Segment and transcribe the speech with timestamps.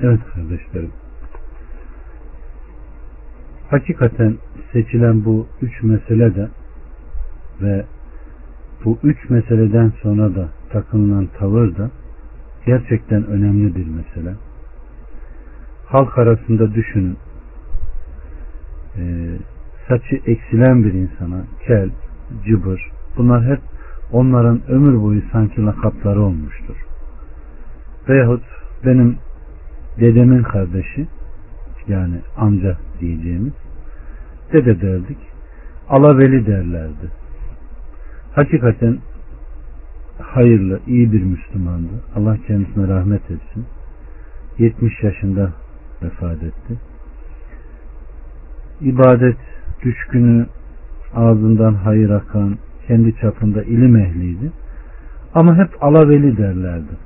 [0.00, 0.92] Evet kardeşlerim.
[3.70, 4.36] Hakikaten
[4.72, 6.48] seçilen bu üç mesele de
[7.62, 7.84] ve
[8.84, 11.90] bu üç meseleden sonra da takınılan tavır da
[12.66, 14.34] gerçekten önemli bir mesele.
[15.86, 17.16] Halk arasında düşünün.
[18.96, 19.36] Ee,
[19.88, 21.90] saçı eksilen bir insana kel,
[22.46, 23.60] cıbır bunlar hep
[24.12, 26.76] onların ömür boyu sanki lakapları olmuştur.
[28.08, 28.42] Veyahut
[28.84, 29.18] benim
[30.00, 31.06] dedemin kardeşi
[31.88, 33.52] yani amca diyeceğimiz
[34.52, 35.18] dede derdik
[35.88, 37.10] alaveli derlerdi.
[38.34, 38.98] Hakikaten
[40.18, 41.92] hayırlı, iyi bir Müslümandı.
[42.16, 43.66] Allah kendisine rahmet etsin.
[44.58, 45.52] 70 yaşında
[46.02, 46.78] vefat etti.
[48.80, 49.36] İbadet
[49.82, 50.46] düşkünü,
[51.14, 54.52] ağzından hayır akan, kendi çapında ilim ehliydi.
[55.34, 57.05] Ama hep alaveli derlerdi.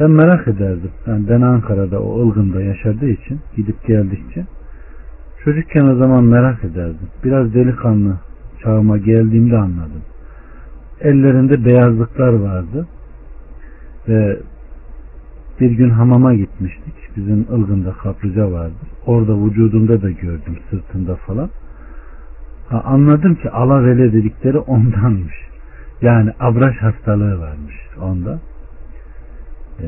[0.00, 0.90] Ben merak ederdim.
[1.06, 4.46] Yani ben Ankara'da o ılgında yaşadığı için gidip geldikçe
[5.44, 7.08] çocukken o zaman merak ederdim.
[7.24, 8.16] Biraz delikanlı
[8.62, 10.02] çağıma geldiğimde anladım.
[11.00, 12.86] Ellerinde beyazlıklar vardı
[14.08, 14.38] ve
[15.60, 16.94] bir gün hamama gitmiştik.
[17.16, 18.74] Bizim ılgında kaplıca vardı.
[19.06, 21.50] Orada vücudumda da gördüm sırtında falan.
[22.68, 25.34] Ha, anladım ki alavele dedikleri ondanmış.
[26.02, 28.38] Yani abraş hastalığı varmış onda.
[29.82, 29.84] Ee,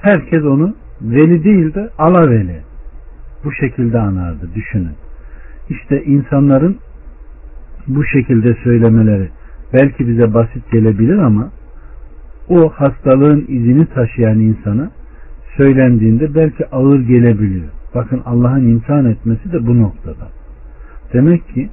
[0.00, 2.60] herkes onu veli değil de alaveli
[3.44, 4.94] bu şekilde anardı düşünün.
[5.68, 6.76] İşte insanların
[7.86, 9.28] bu şekilde söylemeleri
[9.72, 11.50] belki bize basit gelebilir ama
[12.48, 14.90] o hastalığın izini taşıyan insana
[15.56, 17.68] söylendiğinde belki ağır gelebiliyor.
[17.94, 20.28] Bakın Allah'ın imtihan etmesi de bu noktada.
[21.12, 21.68] Demek ki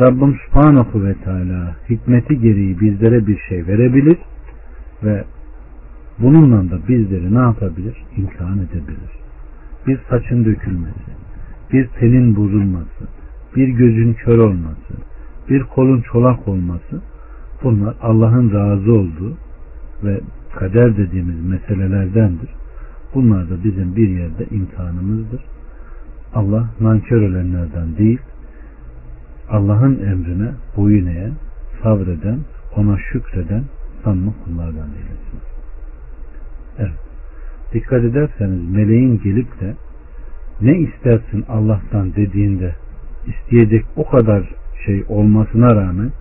[0.00, 4.18] Rabbim Subhanahu ve Teala hikmeti gereği bizlere bir şey verebilir
[5.04, 5.24] ve
[6.20, 7.96] bununla da bizleri ne yapabilir?
[8.16, 9.10] İmtihan edebilir.
[9.86, 11.10] Bir saçın dökülmesi,
[11.72, 13.04] bir telin bozulması,
[13.56, 14.94] bir gözün kör olması,
[15.50, 17.00] bir kolun çolak olması
[17.62, 19.36] bunlar Allah'ın razı olduğu
[20.04, 20.20] ve
[20.54, 22.48] kader dediğimiz meselelerdendir.
[23.14, 25.40] Bunlar da bizim bir yerde imtihanımızdır.
[26.34, 28.20] Allah nankör olanlardan değil,
[29.50, 31.32] Allah'ın emrine boyun eğen,
[31.82, 32.38] sabreden,
[32.76, 33.64] ona şükreden
[34.04, 35.57] sanma kullardan eylesin.
[37.72, 39.74] Dikkat ederseniz meleğin gelip de
[40.60, 42.74] ne istersin Allah'tan dediğinde
[43.26, 44.54] isteyecek o kadar
[44.86, 46.12] şey olmasına rağmen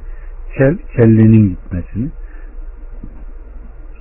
[0.57, 2.09] kel kellenin gitmesini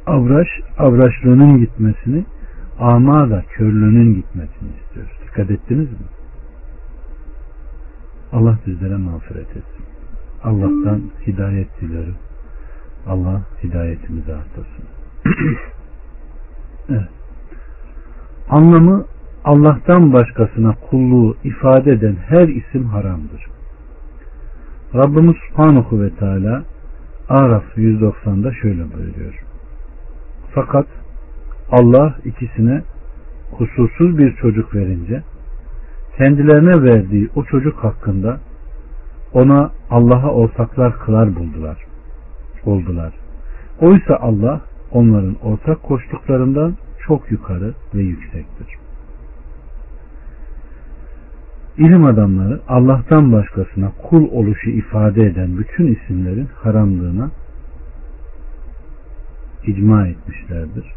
[0.06, 2.24] avraş avraşlığının gitmesini
[2.78, 5.12] ama da körlüğünün gitmesini istiyoruz.
[5.26, 6.06] Dikkat ettiniz mi?
[8.32, 9.84] Allah bizlere mağfiret etsin.
[10.44, 12.16] Allah'tan hidayet dilerim.
[13.06, 14.84] Allah hidayetimizi artırsın.
[18.48, 19.04] Anlamı
[19.44, 23.46] Allah'tan başkasına kulluğu ifade eden her isim haramdır.
[24.94, 26.64] Rabbimiz Subhanahu ve Teala
[27.28, 29.34] Araf 190'da şöyle buyuruyor.
[30.54, 30.86] Fakat
[31.70, 32.82] Allah ikisine
[33.52, 35.22] kusursuz bir çocuk verince
[36.18, 38.40] kendilerine verdiği o çocuk hakkında
[39.32, 41.84] ona Allah'a ortaklar kılar buldular.
[42.64, 43.12] Oldular.
[43.80, 44.60] Oysa Allah
[44.96, 46.76] onların ortak koştuklarından
[47.06, 48.68] çok yukarı ve yüksektir.
[51.78, 57.30] İlim adamları Allah'tan başkasına kul oluşu ifade eden bütün isimlerin haramlığına
[59.66, 60.94] icma etmişlerdir.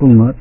[0.00, 0.36] Bunlar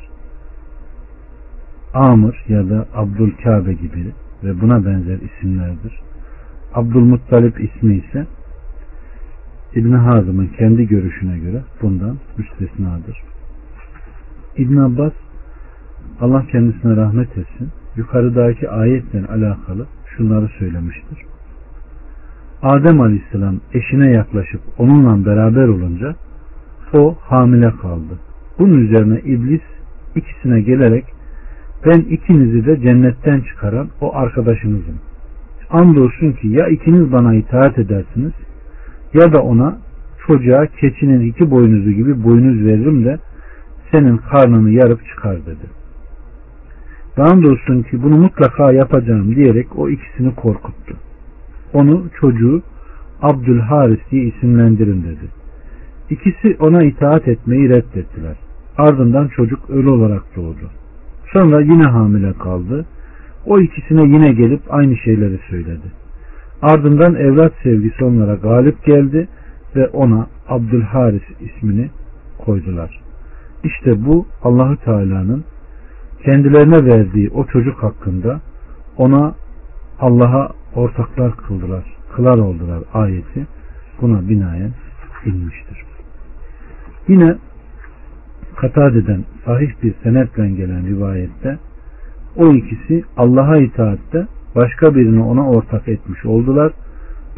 [1.93, 4.11] Amr ya da Abdülkabe gibi
[4.43, 5.99] ve buna benzer isimlerdir.
[6.73, 8.25] Abdülmuttalip ismi ise
[9.75, 13.23] İbn Hazım'ın kendi görüşüne göre bundan müstesnadır.
[14.57, 15.13] İbn Abbas
[16.21, 21.17] Allah kendisine rahmet etsin yukarıdaki ayetle alakalı şunları söylemiştir.
[22.61, 26.15] Adem Aleyhisselam eşine yaklaşıp onunla beraber olunca
[26.93, 28.19] o hamile kaldı.
[28.59, 29.61] Bunun üzerine iblis
[30.15, 31.05] ikisine gelerek
[31.85, 34.95] ben ikinizi de cennetten çıkaran o arkadaşınızım.
[35.69, 38.33] Andolsun ki ya ikiniz bana itaat edersiniz
[39.13, 39.77] ya da ona
[40.27, 43.19] çocuğa keçinin iki boynuzu gibi boynuz veririm de
[43.91, 45.67] senin karnını yarıp çıkar dedi.
[47.17, 50.95] Ve andolsun ki bunu mutlaka yapacağım diyerek o ikisini korkuttu.
[51.73, 52.61] Onu çocuğu
[53.21, 55.27] Abdülharis diye isimlendirin dedi.
[56.09, 58.35] İkisi ona itaat etmeyi reddettiler.
[58.77, 60.69] Ardından çocuk ölü olarak doğdu.
[61.33, 62.85] Sonra yine hamile kaldı.
[63.45, 66.02] O ikisine yine gelip aynı şeyleri söyledi.
[66.63, 69.27] Ardından evlat sevgisi onlara galip geldi
[69.75, 71.89] ve ona Abdülharis ismini
[72.37, 73.01] koydular.
[73.63, 75.43] İşte bu Allahü Teala'nın
[76.25, 78.41] kendilerine verdiği o çocuk hakkında
[78.97, 79.35] ona
[79.99, 81.83] Allah'a ortaklar kıldılar,
[82.15, 83.47] kılar oldular ayeti
[84.01, 84.71] buna binaen
[85.25, 85.83] inmiştir.
[87.07, 87.35] Yine
[88.55, 91.57] Katade'den sahih bir senetle gelen rivayette
[92.35, 96.73] o ikisi Allah'a itaatte başka birini ona ortak etmiş oldular.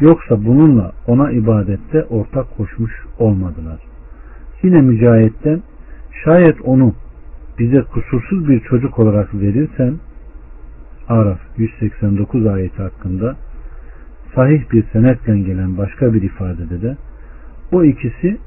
[0.00, 3.78] Yoksa bununla ona ibadette ortak koşmuş olmadılar.
[4.62, 5.62] Yine mücahitten
[6.24, 6.94] şayet onu
[7.58, 9.94] bize kusursuz bir çocuk olarak verirsen
[11.08, 13.36] Araf 189 ayeti hakkında
[14.34, 16.96] sahih bir senetle gelen başka bir ifadede de
[17.72, 18.38] o ikisi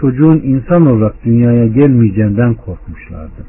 [0.00, 3.46] çocuğun insan olarak dünyaya gelmeyeceğinden korkmuşlardı.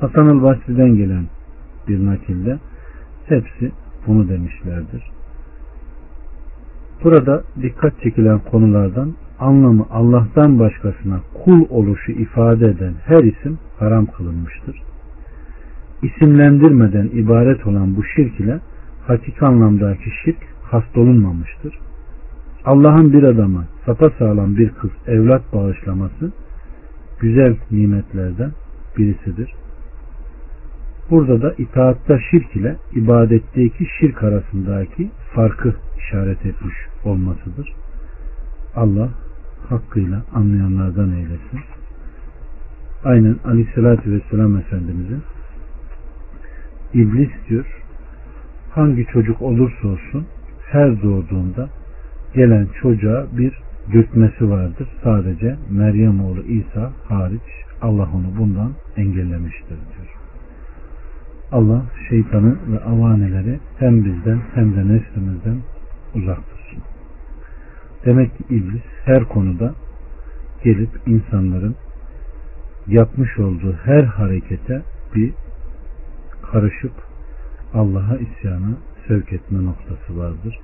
[0.00, 1.24] Hasan-ı Basri'den gelen
[1.88, 2.58] bir nakilde
[3.30, 3.72] hepsi
[4.06, 5.02] bunu demişlerdir.
[7.04, 14.82] Burada dikkat çekilen konulardan anlamı Allah'tan başkasına kul oluşu ifade eden her isim haram kılınmıştır.
[16.02, 18.60] İsimlendirmeden ibaret olan bu şirk ile
[19.06, 21.78] hakik anlamdaki şirk hastolunmamıştır.
[22.64, 26.32] Allah'ın bir adama sapasağlam bir kız evlat bağışlaması
[27.20, 28.52] güzel nimetlerden
[28.98, 29.54] birisidir.
[31.10, 36.74] Burada da itaatta şirk ile ibadetteki şirk arasındaki farkı işaret etmiş
[37.04, 37.72] olmasıdır.
[38.76, 39.08] Allah
[39.68, 41.60] hakkıyla anlayanlardan eylesin.
[43.04, 45.22] Aynen Aleyhisselatü Vesselam Efendimizin
[46.94, 47.66] İblis diyor
[48.70, 50.26] hangi çocuk olursa olsun
[50.66, 51.68] her doğduğunda
[52.34, 53.52] gelen çocuğa bir
[53.92, 54.88] dürtmesi vardır.
[55.04, 57.42] Sadece Meryem oğlu İsa hariç
[57.82, 60.19] Allah onu bundan engellemiştir diyor.
[61.52, 65.56] Allah şeytanı ve avaneleri hem bizden hem de neslimizden
[66.14, 66.82] uzak tutsun.
[68.04, 69.74] Demek ki iblis her konuda
[70.64, 71.76] gelip insanların
[72.86, 74.82] yapmış olduğu her harekete
[75.14, 75.32] bir
[76.52, 76.92] karışıp
[77.74, 78.76] Allah'a isyana
[79.08, 80.58] sevk etme noktası vardır.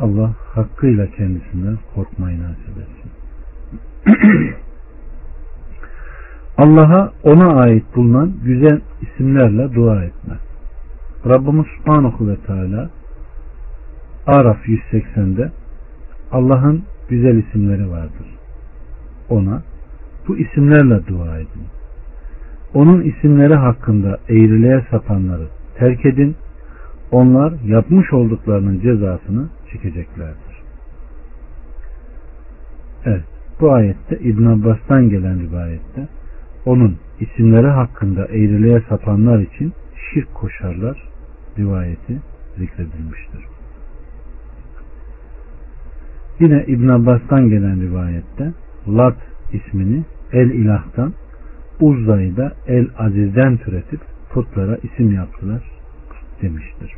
[0.00, 3.10] Allah hakkıyla kendisinden korkmayı nasip etsin.
[6.58, 10.34] Allah'a ona ait bulunan güzel isimlerle dua etme.
[11.26, 12.90] Rabbimiz Subhanahu ve Teala
[14.26, 15.52] Araf 180'de
[16.32, 18.26] Allah'ın güzel isimleri vardır.
[19.28, 19.62] Ona
[20.28, 21.66] bu isimlerle dua edin.
[22.74, 25.46] Onun isimleri hakkında eğriliğe sapanları
[25.78, 26.36] terk edin.
[27.10, 30.62] Onlar yapmış olduklarının cezasını çekeceklerdir.
[33.04, 33.24] Evet.
[33.60, 36.08] Bu ayette İbn Abbas'tan gelen rivayette
[36.66, 39.72] onun isimleri hakkında eğriliğe sapanlar için
[40.12, 41.08] şirk koşarlar
[41.58, 42.20] rivayeti
[42.58, 43.44] zikredilmiştir.
[46.40, 48.52] Yine İbn Abbas'tan gelen rivayette
[48.88, 49.16] Lat
[49.52, 51.12] ismini El İlah'tan
[51.80, 54.00] Uzza'yı da El Aziz'den türetip
[54.30, 55.62] putlara isim yaptılar
[56.42, 56.92] demiştir.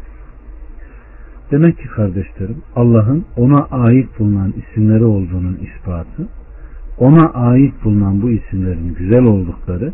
[1.51, 6.29] Demek ki kardeşlerim Allah'ın ona ait bulunan isimleri olduğunun ispatı
[6.99, 9.93] ona ait bulunan bu isimlerin güzel oldukları,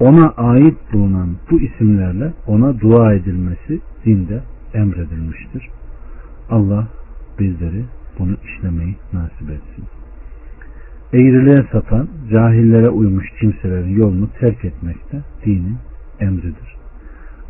[0.00, 4.40] ona ait bulunan bu isimlerle ona dua edilmesi dinde
[4.74, 5.68] emredilmiştir.
[6.50, 6.88] Allah
[7.38, 7.84] bizleri
[8.18, 9.84] bunu işlemeyi nasip etsin.
[11.12, 15.76] Eğriliğe satan, cahillere uymuş kimselerin yolunu terk etmekte dinin
[16.20, 16.76] emridir.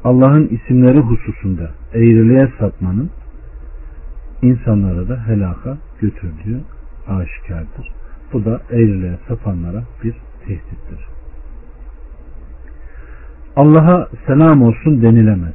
[0.05, 3.11] Allah'ın isimleri hususunda eğriliğe sapmanın
[4.43, 6.61] insanlara da helaka götürdüğü
[7.09, 7.93] aşikardır.
[8.33, 11.07] Bu da eğriliğe sapanlara bir tehdittir.
[13.57, 15.55] Allah'a selam olsun denilemez.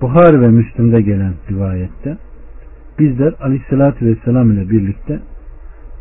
[0.00, 2.16] Buhari ve Müslim'de gelen rivayette
[2.98, 5.20] bizler aleyhissalatü vesselam ile birlikte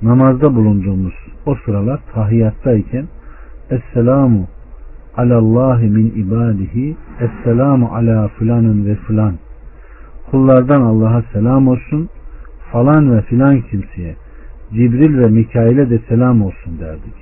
[0.01, 1.13] namazda bulunduğumuz
[1.45, 3.07] o sıralar tahiyyattayken
[3.69, 4.47] Esselamu
[5.17, 9.33] alallahi min ibadihi Esselamu ala filanın ve filan
[10.31, 12.09] kullardan Allah'a selam olsun
[12.71, 14.15] falan ve filan kimseye
[14.73, 17.13] Cibril ve Mikail'e de selam olsun derdik.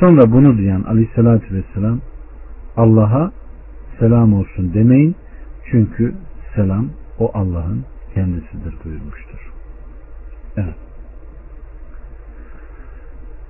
[0.00, 2.00] Sonra bunu duyan aleyhissalatü vesselam
[2.76, 3.32] Allah'a
[3.98, 5.16] selam olsun demeyin
[5.70, 6.14] çünkü
[6.54, 6.88] selam
[7.18, 9.50] o Allah'ın kendisidir buyurmuştur.
[10.56, 10.74] Evet.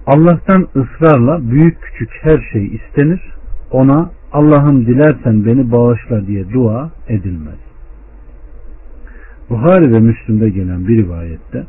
[0.06, 3.34] Allah'tan ısrarla büyük küçük her şey istenir.
[3.70, 7.58] Ona Allah'ım dilersen beni bağışla diye dua edilmez.
[9.50, 11.66] Buhari ve Müslüm'de gelen bir rivayette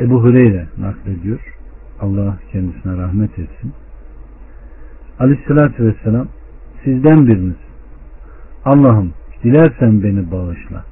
[0.00, 1.40] Ebu Hureyre naklediyor.
[2.00, 3.72] Allah kendisine rahmet etsin.
[5.18, 6.28] Aleyhissalatü vesselam
[6.84, 7.56] sizden biriniz
[8.64, 9.12] Allah'ım
[9.44, 10.84] dilersen beni bağışla.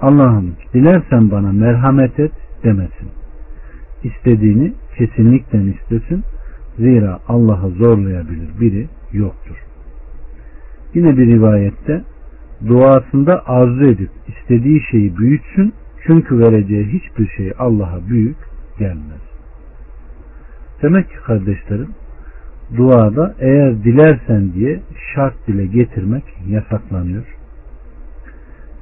[0.00, 2.32] Allah'ım dilersen bana merhamet et
[2.64, 3.08] demesin.
[4.04, 6.24] İstediğini kesinlikle istesin.
[6.78, 9.56] Zira Allah'ı zorlayabilir biri yoktur.
[10.94, 12.04] Yine bir rivayette
[12.66, 15.74] duasında arzu edip istediği şeyi büyütsün
[16.06, 18.36] çünkü vereceği hiçbir şey Allah'a büyük
[18.78, 19.20] gelmez.
[20.82, 21.88] Demek ki kardeşlerim
[22.76, 24.80] duada eğer dilersen diye
[25.14, 27.24] şart dile getirmek yasaklanıyor.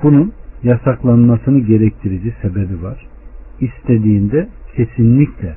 [0.02, 3.06] Bunun yasaklanmasını gerektirici sebebi var.
[3.60, 5.56] İstediğinde kesinlikle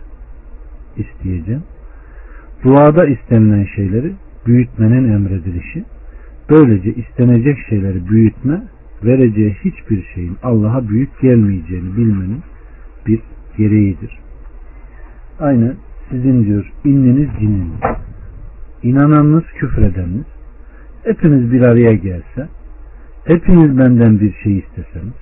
[0.97, 1.63] isteyeceğim.
[2.63, 4.13] Duada istenilen şeyleri
[4.45, 5.83] büyütmenin emredilişi.
[6.49, 8.61] Böylece istenecek şeyleri büyütme,
[9.05, 12.41] vereceği hiçbir şeyin Allah'a büyük gelmeyeceğini bilmenin
[13.07, 13.19] bir
[13.57, 14.19] gereğidir.
[15.39, 15.75] Aynı
[16.09, 17.79] sizin diyor inniniz cininiz,
[18.83, 20.25] inananınız küfredeniniz,
[21.03, 22.47] hepiniz bir araya gelse,
[23.25, 25.13] hepiniz benden bir şey isteseniz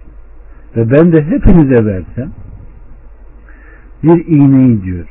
[0.76, 2.32] ve ben de hepinize versem,
[4.04, 5.08] bir iğneyi diyor,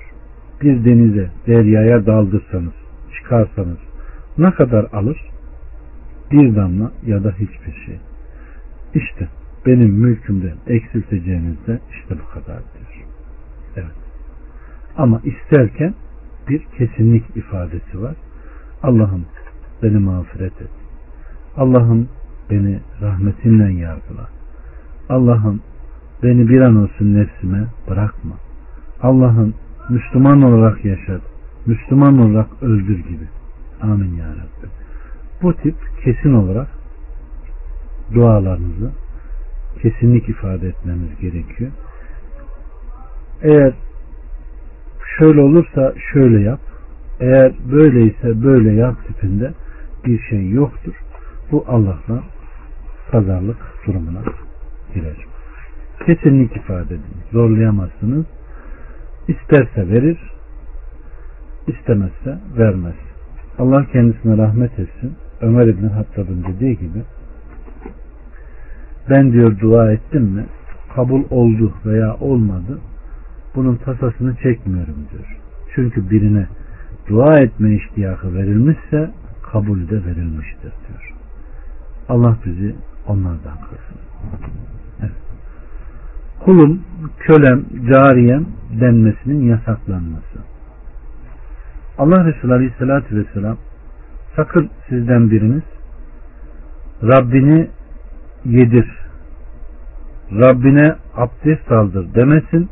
[0.62, 2.74] bir denize, deryaya daldırsanız,
[3.16, 3.78] çıkarsanız
[4.38, 5.30] ne kadar alır?
[6.32, 7.98] Bir damla ya da hiçbir şey.
[8.94, 9.28] İşte
[9.66, 13.06] benim mülkümden eksilteceğiniz de işte bu kadar diyor.
[13.76, 13.96] Evet.
[14.96, 15.94] Ama isterken
[16.48, 18.14] bir kesinlik ifadesi var.
[18.82, 19.24] Allah'ım
[19.82, 20.70] beni mağfiret et.
[21.56, 22.08] Allah'ım
[22.50, 24.28] beni rahmetinle yargıla.
[25.08, 25.60] Allah'ım
[26.22, 28.34] beni bir an olsun nefsime bırakma.
[29.02, 29.54] Allah'ım
[29.88, 31.22] Müslüman olarak yaşat.
[31.66, 33.28] Müslüman olarak öldür gibi.
[33.82, 34.70] Amin ya Rabbi.
[35.42, 36.79] Bu tip kesin olarak
[38.14, 38.90] dualarınızı
[39.82, 41.70] kesinlik ifade etmemiz gerekiyor.
[43.42, 43.72] Eğer
[45.18, 46.60] şöyle olursa şöyle yap.
[47.20, 49.52] Eğer böyleyse böyle yap tipinde
[50.04, 50.94] bir şey yoktur.
[51.52, 52.22] Bu Allah'la
[53.10, 54.22] pazarlık durumuna
[54.94, 55.16] girer.
[56.06, 57.16] Kesinlik ifade edin.
[57.32, 58.24] Zorlayamazsınız.
[59.28, 60.18] İsterse verir,
[61.66, 62.94] istemezse vermez.
[63.58, 65.14] Allah kendisine rahmet etsin.
[65.40, 67.02] Ömer İbni Hattab'ın dediği gibi
[69.10, 70.44] ben diyor dua ettim mi
[70.94, 72.78] kabul oldu veya olmadı
[73.54, 75.38] bunun tasasını çekmiyorum diyor.
[75.74, 76.46] Çünkü birine
[77.08, 79.10] dua etme iştiyakı verilmişse
[79.52, 81.14] kabul de verilmiştir diyor.
[82.08, 82.74] Allah bizi
[83.06, 84.00] onlardan kılsın.
[85.00, 85.12] Evet.
[86.44, 86.80] Kulum,
[87.18, 88.46] kölem, cariyem
[88.80, 90.38] denmesinin yasaklanması.
[91.98, 93.56] Allah Resulü Aleyhisselatü Vesselam
[94.36, 95.62] sakın sizden biriniz
[97.02, 97.68] Rabbini
[98.44, 98.88] yedir,
[100.32, 102.70] Rabbine abdest aldır demesin.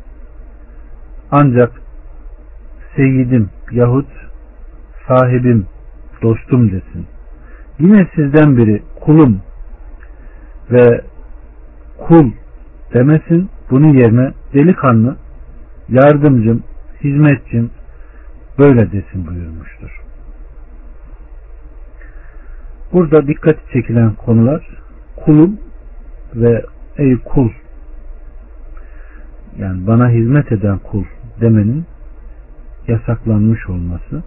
[1.31, 1.71] Ancak
[2.95, 4.07] seyyidim yahut
[5.07, 5.65] sahibim,
[6.21, 7.07] dostum desin.
[7.79, 9.41] Yine sizden biri kulum
[10.71, 11.01] ve
[11.97, 12.31] kul
[12.93, 13.49] demesin.
[13.69, 15.17] Bunun yerine delikanlı,
[15.89, 16.63] yardımcım,
[17.03, 17.71] hizmetçim
[18.59, 20.01] böyle desin buyurmuştur.
[22.93, 24.78] Burada dikkat çekilen konular
[25.25, 25.59] kulum
[26.35, 26.65] ve
[26.97, 27.49] ey kul
[29.59, 31.03] yani bana hizmet eden kul
[31.41, 31.85] demenin
[32.87, 34.23] yasaklanmış olması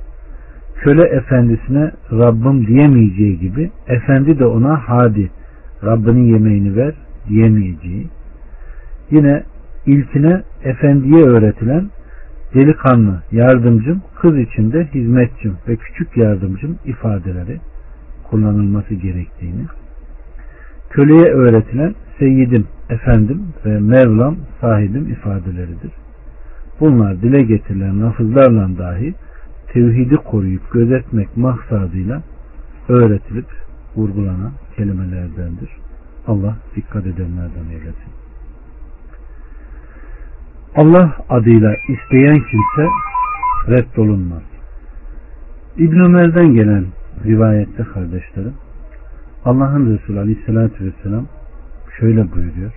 [0.75, 5.31] köle efendisine Rabbim diyemeyeceği gibi efendi de ona hadi
[5.85, 6.95] Rabbinin yemeğini ver
[7.29, 8.09] diyemeyeceği
[9.11, 9.43] yine
[9.87, 11.91] ilkine efendiye öğretilen
[12.55, 17.61] delikanlı yardımcım kız içinde hizmetçim ve küçük yardımcım ifadeleri
[18.31, 19.63] kullanılması gerektiğini
[20.93, 25.93] köleye öğretilen seyyidim, efendim ve mevlam sahibim ifadeleridir.
[26.81, 29.15] Bunlar dile getirilen lafızlarla dahi
[29.73, 32.23] tevhidi koruyup gözetmek maksadıyla
[32.89, 33.47] öğretilip
[33.97, 35.71] vurgulanan kelimelerdendir.
[36.27, 38.13] Allah dikkat edenlerden eylesin.
[40.77, 42.89] Allah adıyla isteyen kimse
[43.69, 44.43] reddolunmaz.
[45.77, 46.85] İbn Ömer'den gelen
[47.25, 48.55] rivayette kardeşlerim
[49.45, 51.27] Allah'ın Resulü Aleyhisselatü Vesselam
[51.99, 52.73] şöyle buyuruyor.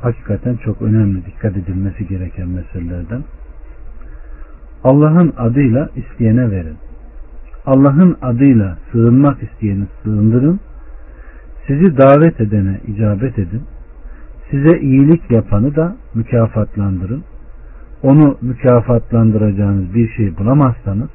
[0.00, 3.22] Hakikaten çok önemli dikkat edilmesi gereken meselelerden.
[4.84, 6.76] Allah'ın adıyla isteyene verin.
[7.66, 10.60] Allah'ın adıyla sığınmak isteyeni sığındırın.
[11.66, 13.62] Sizi davet edene icabet edin.
[14.50, 17.24] Size iyilik yapanı da mükafatlandırın.
[18.02, 21.08] Onu mükafatlandıracağınız bir şey bulamazsanız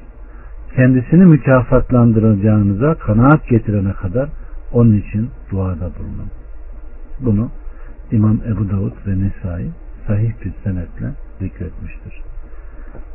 [0.76, 4.28] kendisini mükafatlandıracağınıza kanaat getirene kadar
[4.72, 6.30] onun için duada bulunun.
[7.20, 7.50] Bunu
[8.12, 9.70] İmam Ebu Davud ve Nesai
[10.06, 12.22] sahih bir senetle zikretmiştir.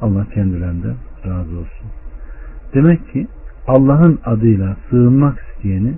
[0.01, 1.88] Allah kendilerinden razı olsun.
[2.74, 3.27] Demek ki
[3.67, 5.93] Allah'ın adıyla sığınmak isteyeni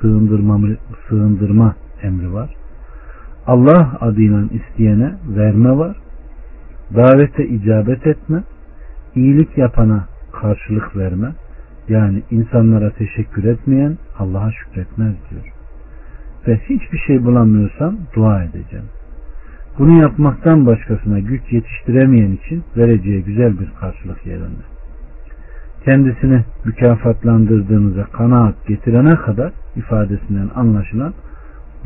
[0.00, 0.60] sığındırma,
[1.08, 2.54] sığındırma emri var.
[3.46, 5.96] Allah adıyla isteyene verme var.
[6.94, 8.42] Davete icabet etme.
[9.14, 11.32] iyilik yapana karşılık verme
[11.90, 15.52] yani insanlara teşekkür etmeyen Allah'a şükretmez diyor.
[16.46, 18.86] Ve hiçbir şey bulamıyorsam dua edeceğim.
[19.78, 24.64] Bunu yapmaktan başkasına güç yetiştiremeyen için vereceği güzel bir karşılık yerinde.
[25.84, 31.14] Kendisini mükafatlandırdığınıza kanaat getirene kadar ifadesinden anlaşılan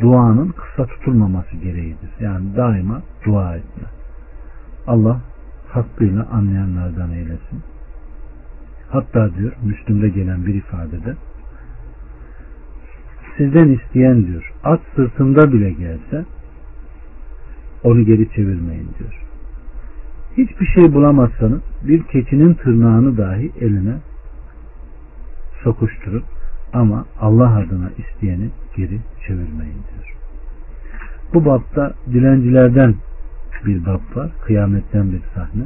[0.00, 2.10] duanın kısa tutulmaması gereğidir.
[2.20, 3.84] Yani daima dua etme.
[4.86, 5.20] Allah
[5.68, 7.73] hakkıyla anlayanlardan eylesin.
[8.94, 11.14] Hatta diyor Müslüm'de gelen bir ifadede
[13.36, 16.24] sizden isteyen diyor at sırtında bile gelse
[17.84, 19.22] onu geri çevirmeyin diyor.
[20.36, 23.94] Hiçbir şey bulamazsanız bir keçinin tırnağını dahi eline
[25.62, 26.22] sokuşturun
[26.72, 30.16] ama Allah adına isteyeni geri çevirmeyin diyor.
[31.34, 32.94] Bu bapta dilencilerden
[33.66, 34.30] bir bab var.
[34.44, 35.64] Kıyametten bir sahne.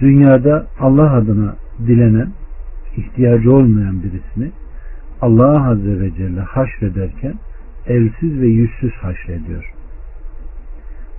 [0.00, 2.28] Dünyada Allah adına dilenen,
[2.96, 4.50] ihtiyacı olmayan birisini
[5.20, 7.34] Allah Azze ve Celle haşrederken
[7.86, 9.72] elsiz ve yüzsüz haşrediyor.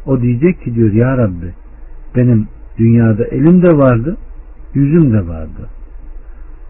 [0.05, 1.53] O diyecek ki diyor ya Rabbi
[2.15, 2.47] benim
[2.77, 4.17] dünyada elim de vardı,
[4.73, 5.69] yüzüm de vardı.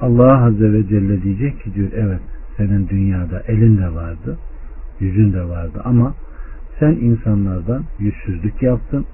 [0.01, 2.21] Allah Azze ve Celle diyecek ki diyor evet
[2.57, 4.37] senin dünyada elin de vardı,
[4.99, 6.13] yüzün de vardı ama
[6.79, 9.05] sen insanlardan yüzsüzlük yaptın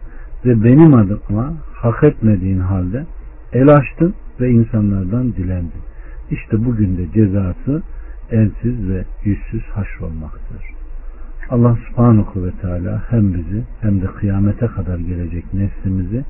[0.45, 3.05] ve benim adıma hak etmediğin halde
[3.53, 5.81] el açtın ve insanlardan dilendin.
[6.31, 7.83] İşte bugün de cezası
[8.31, 10.63] elsiz ve yüzsüz haşrolmaktır.
[11.49, 16.25] Allah subhanahu ve teala hem bizi hem de kıyamete kadar gelecek neslimizi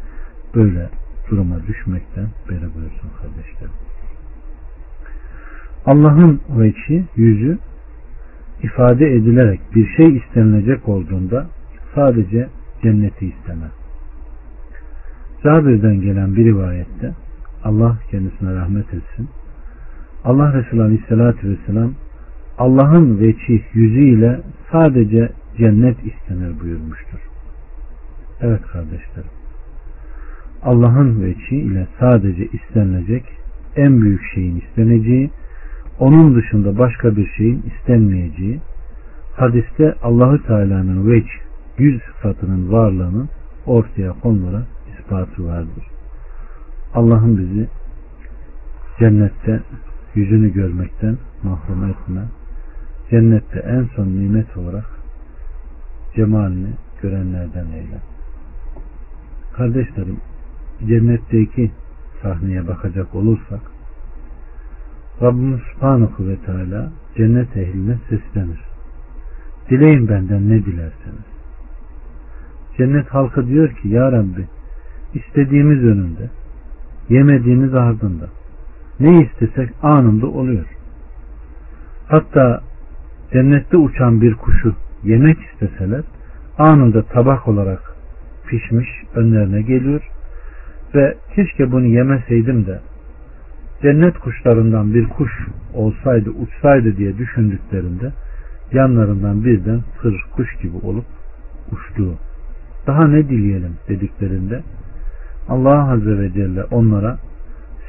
[0.56, 0.89] böyle
[1.30, 3.74] duruma düşmekten beri buyursun kardeşlerim.
[5.86, 7.58] Allah'ın veçi, yüzü
[8.63, 11.48] ifade edilerek bir şey istenilecek olduğunda
[11.96, 12.48] sadece
[12.84, 13.87] cenneti istemez.
[15.48, 17.13] Cabir'den gelen bir rivayette
[17.63, 19.29] Allah kendisine rahmet etsin.
[20.24, 21.94] Allah Resulü Aleyhisselatü Vesselam
[22.57, 27.20] Allah'ın veçi yüzüyle sadece cennet istenir buyurmuştur.
[28.42, 29.31] Evet kardeşlerim.
[30.64, 33.25] Allah'ın veçi ile sadece istenilecek
[33.75, 35.29] en büyük şeyin isteneceği,
[36.00, 38.60] onun dışında başka bir şeyin istenmeyeceği,
[39.36, 41.27] hadiste Allahü Teala'nın veç,
[41.77, 43.29] yüz sıfatının varlığının
[43.66, 44.76] ortaya konularak
[45.07, 45.87] ispatı vardır.
[46.93, 47.67] Allah'ın bizi
[49.00, 49.59] cennette
[50.15, 52.22] yüzünü görmekten mahrum etme.
[53.09, 54.85] Cennette en son nimet olarak
[56.15, 56.70] cemalini
[57.01, 58.01] görenlerden eyle.
[59.53, 60.17] Kardeşlerim,
[60.87, 61.72] cennetteki
[62.22, 63.61] sahneye bakacak olursak
[65.22, 68.59] Rabbimiz Subhanahu ve Teala cennet ehline seslenir.
[69.70, 71.27] Dileyin benden ne dilerseniz.
[72.77, 74.48] Cennet halkı diyor ki Ya Rabbi
[75.13, 76.29] istediğimiz önünde
[77.09, 78.25] yemediğimiz ardında
[79.00, 80.65] ne istesek anında oluyor.
[82.07, 82.61] Hatta
[83.33, 86.03] cennette uçan bir kuşu yemek isteseler
[86.57, 87.96] anında tabak olarak
[88.48, 90.01] pişmiş önlerine geliyor
[90.96, 92.79] ve keşke bunu yemeseydim de
[93.81, 95.31] cennet kuşlarından bir kuş
[95.74, 98.11] olsaydı uçsaydı diye düşündüklerinde
[98.72, 101.05] yanlarından birden sır kuş gibi olup
[101.72, 102.15] uçtuğu
[102.87, 104.61] daha ne dileyelim dediklerinde
[105.50, 107.18] Allah Azze ve Celle onlara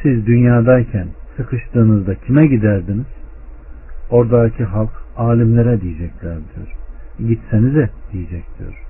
[0.03, 3.07] siz dünyadayken sıkıştığınızda kime giderdiniz?
[4.11, 6.77] Oradaki halk alimlere diyecekler diyor.
[7.29, 8.85] Gitsenize diyecek diyor.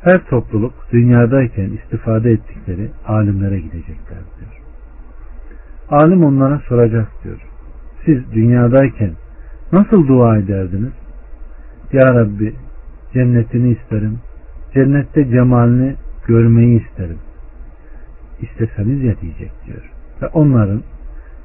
[0.00, 4.62] Her topluluk dünyadayken istifade ettikleri alimlere gidecekler diyor.
[5.90, 7.40] Alim onlara soracak diyor.
[8.04, 9.10] Siz dünyadayken
[9.72, 10.92] nasıl dua ederdiniz?
[11.92, 12.54] Ya Rabbi
[13.14, 14.18] cennetini isterim.
[14.74, 15.94] Cennette cemalini
[16.26, 17.18] görmeyi isterim.
[18.40, 19.92] İsteseniz ya diyecek diyor.
[20.22, 20.82] Ve onların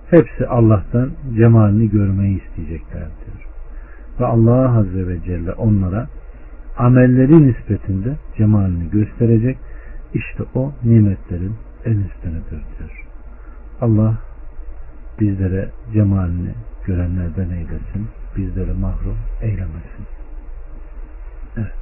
[0.10, 3.47] hepsi Allah'tan cemalini görmeyi isteyecekler diyor.
[4.19, 6.08] Ve Allah Azze ve Celle onlara
[6.77, 9.58] amelleri nispetinde cemalini gösterecek.
[10.13, 13.06] İşte o nimetlerin en üstünüdür diyor.
[13.82, 14.17] Allah
[15.19, 16.53] bizlere cemalini
[16.86, 18.08] görenlerden eylesin.
[18.38, 20.06] Bizleri mahrum eylemesin.
[21.58, 21.73] Evet.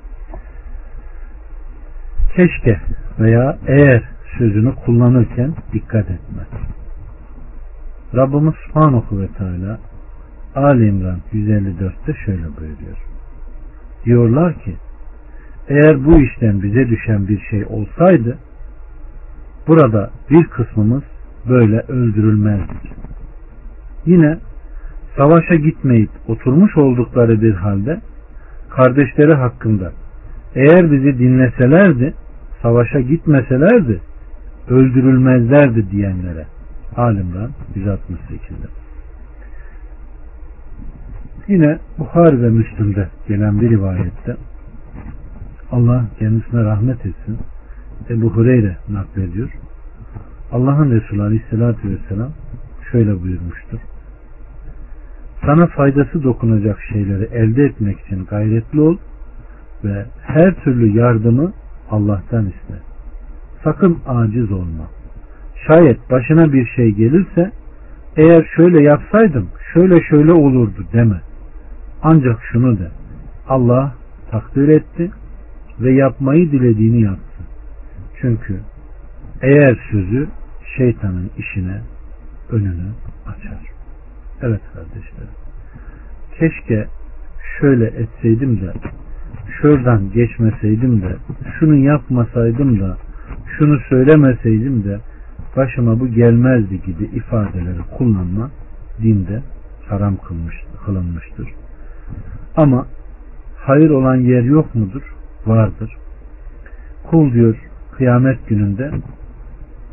[2.35, 2.79] Keşke
[3.19, 4.03] veya eğer
[4.37, 6.43] sözünü kullanırken dikkat etme.
[8.15, 9.79] Rabbimiz Subhanahu ve Teala
[10.55, 12.97] Ali İmran 154'te şöyle buyuruyor.
[14.05, 14.75] Diyorlar ki
[15.67, 18.37] eğer bu işten bize düşen bir şey olsaydı
[19.67, 21.03] burada bir kısmımız
[21.49, 22.91] böyle öldürülmezdik.
[24.05, 24.37] Yine
[25.17, 28.01] savaşa gitmeyip oturmuş oldukları bir halde
[28.69, 29.91] kardeşleri hakkında
[30.55, 32.13] eğer bizi dinleselerdi
[32.61, 34.01] savaşa gitmeselerdi
[34.71, 36.45] öldürülmezlerdi diyenlere.
[36.95, 38.67] Alimran 168'de.
[41.47, 44.37] Yine Bukhari ve Müslüm'de gelen bir rivayette
[45.71, 47.37] Allah kendisine rahmet etsin.
[48.09, 49.51] Ebu Hureyre naklediyor.
[50.51, 52.31] Allah'ın Resulü Aleyhisselatü Vesselam
[52.91, 53.79] şöyle buyurmuştur.
[55.45, 58.97] Sana faydası dokunacak şeyleri elde etmek için gayretli ol
[59.83, 61.53] ve her türlü yardımı
[61.91, 62.90] Allah'tan iste.
[63.63, 64.89] Sakın aciz olma.
[65.67, 67.51] Şayet başına bir şey gelirse
[68.17, 71.21] eğer şöyle yapsaydım şöyle şöyle olurdu deme.
[72.03, 72.91] Ancak şunu de.
[73.47, 73.95] Allah
[74.31, 75.11] takdir etti
[75.79, 77.43] ve yapmayı dilediğini yaptı.
[78.21, 78.59] Çünkü
[79.41, 80.27] eğer sözü
[80.77, 81.81] şeytanın işine
[82.49, 82.91] önünü
[83.27, 83.59] açar.
[84.41, 85.35] Evet kardeşlerim.
[86.39, 86.87] Keşke
[87.59, 88.73] şöyle etseydim de
[89.61, 91.15] şuradan geçmeseydim de
[91.59, 92.97] şunu yapmasaydım da
[93.57, 94.99] şunu söylemeseydim de
[95.55, 98.49] başıma bu gelmezdi gibi ifadeleri kullanma
[99.01, 99.41] dinde
[99.87, 100.17] haram
[100.85, 101.47] kılınmıştır.
[102.55, 102.87] Ama
[103.57, 105.01] hayır olan yer yok mudur?
[105.45, 105.97] Vardır.
[107.09, 107.55] Kul diyor
[107.91, 108.91] kıyamet gününde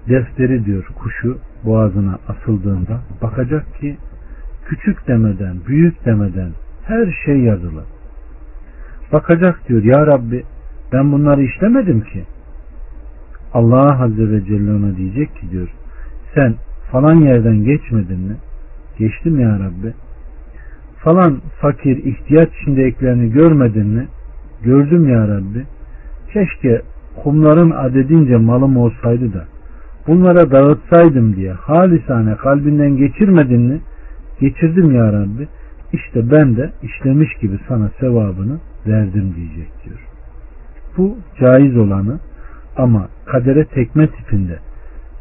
[0.09, 3.97] defteri diyor kuşu boğazına asıldığında bakacak ki
[4.67, 6.51] küçük demeden, büyük demeden
[6.85, 7.85] her şey yazılı.
[9.13, 10.45] Bakacak diyor ya Rabbi
[10.93, 12.25] ben bunları işlemedim ki.
[13.55, 15.69] Allah Azze ve Celle ona diyecek ki diyor
[16.35, 16.55] sen
[16.93, 18.37] falan yerden geçmedin mi?
[18.99, 19.95] Geçtim ya Rabbi.
[20.99, 24.09] Falan fakir ihtiyaç içindekilerini görmedin mi?
[24.63, 25.65] Gördüm ya Rabbi.
[26.33, 26.83] Keşke
[27.23, 29.45] kumların adedince malım olsaydı da
[30.07, 33.81] bunlara dağıtsaydım diye halisane kalbinden geçirmedin mi?
[34.41, 35.49] Geçirdim ya Rabbi.
[35.93, 39.99] İşte ben de işlemiş gibi sana sevabını verdim diyecek diyor.
[40.97, 42.19] Bu caiz olanı
[42.79, 44.59] ama kadere tekme tipinde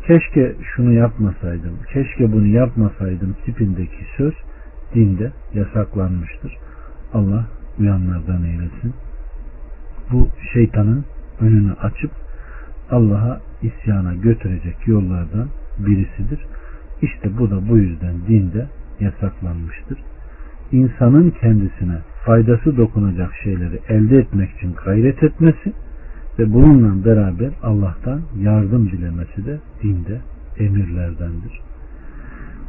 [0.07, 4.33] keşke şunu yapmasaydım, keşke bunu yapmasaydım tipindeki söz
[4.95, 6.57] dinde yasaklanmıştır.
[7.13, 7.45] Allah
[7.79, 8.93] uyanlardan eylesin.
[10.11, 11.05] Bu şeytanın
[11.41, 12.11] önünü açıp
[12.91, 15.47] Allah'a isyana götürecek yollardan
[15.79, 16.39] birisidir.
[17.01, 18.67] İşte bu da bu yüzden dinde
[18.99, 19.97] yasaklanmıştır.
[20.71, 25.73] İnsanın kendisine faydası dokunacak şeyleri elde etmek için gayret etmesi
[26.39, 30.21] ve bununla beraber Allah'tan yardım dilemesi de dinde
[30.59, 31.61] emirlerdendir.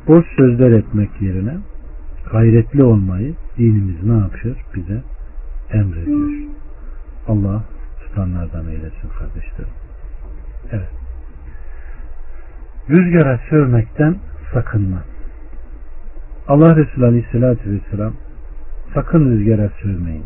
[0.08, 1.56] Boş sözler etmek yerine
[2.32, 4.56] gayretli olmayı dinimiz ne yapıyor?
[4.74, 5.02] Bize
[5.72, 6.30] emrediyor.
[7.28, 7.64] Allah
[8.00, 9.72] tutanlardan eylesin kardeşlerim.
[10.72, 10.88] Evet.
[12.90, 14.16] Rüzgara sövmekten
[14.52, 15.02] sakınma.
[16.48, 18.12] Allah Resulü Aleyhisselatü Vesselam
[18.94, 20.24] sakın rüzgara sövmeyin.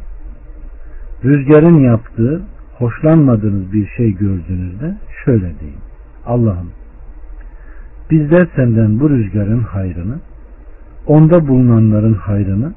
[1.24, 2.42] Rüzgarın yaptığı
[2.78, 5.80] hoşlanmadığınız bir şey gördüğünüzde şöyle deyin.
[6.26, 6.70] Allah'ım
[8.12, 10.20] bizler senden bu rüzgarın hayrını,
[11.06, 12.74] onda bulunanların hayrını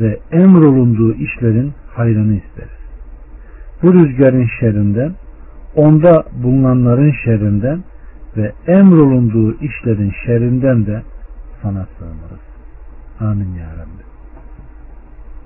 [0.00, 2.82] ve emrolunduğu işlerin hayrını isteriz.
[3.82, 5.12] Bu rüzgarın şerrinden,
[5.76, 7.84] onda bulunanların şerrinden
[8.36, 11.02] ve emrolunduğu işlerin şerrinden de
[11.62, 12.44] sana sığınırız.
[13.20, 14.02] Amin ya Rabbi.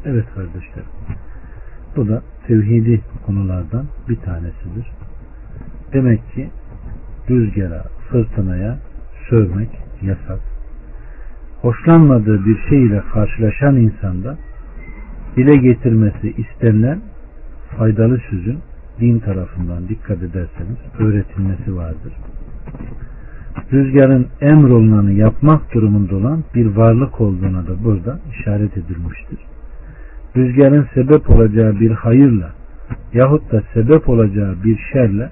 [0.04, 0.88] Evet kardeşlerim.
[1.96, 4.86] Bu da tevhidi konulardan bir tanesidir.
[5.92, 6.50] Demek ki
[7.30, 8.78] rüzgara, fırtınaya
[9.30, 9.68] sövmek
[10.02, 10.40] yasak.
[11.62, 14.38] Hoşlanmadığı bir şey ile karşılaşan insanda
[15.36, 17.00] dile getirmesi istenilen
[17.76, 18.58] faydalı sözün
[19.00, 22.12] din tarafından dikkat ederseniz öğretilmesi vardır.
[23.72, 29.38] Rüzgarın emrolunanı yapmak durumunda olan bir varlık olduğuna da burada işaret edilmiştir
[30.36, 32.52] rüzgarın sebep olacağı bir hayırla
[33.12, 35.30] yahut da sebep olacağı bir şerle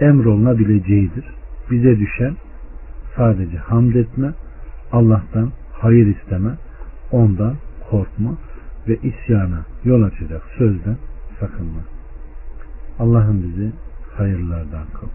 [0.00, 1.24] emrolunabileceğidir.
[1.70, 2.36] Bize düşen
[3.16, 4.32] sadece hamd etme,
[4.92, 6.50] Allah'tan hayır isteme,
[7.12, 7.54] ondan
[7.90, 8.34] korkma
[8.88, 10.96] ve isyana yol açacak sözden
[11.40, 11.80] sakınma.
[12.98, 13.72] Allah'ın bizi
[14.16, 15.08] hayırlardan kıl.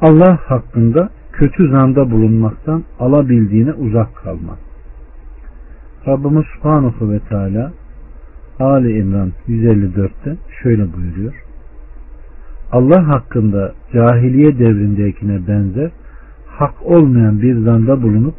[0.00, 4.65] Allah hakkında kötü zanda bulunmaktan alabildiğine uzak kalmak.
[6.06, 7.72] Rabbimiz Subhanahu ve Teala
[8.60, 11.34] Ali İmran 154'te şöyle buyuruyor.
[12.72, 15.90] Allah hakkında cahiliye devrindekine benzer
[16.46, 18.34] hak olmayan bir zanda bulunup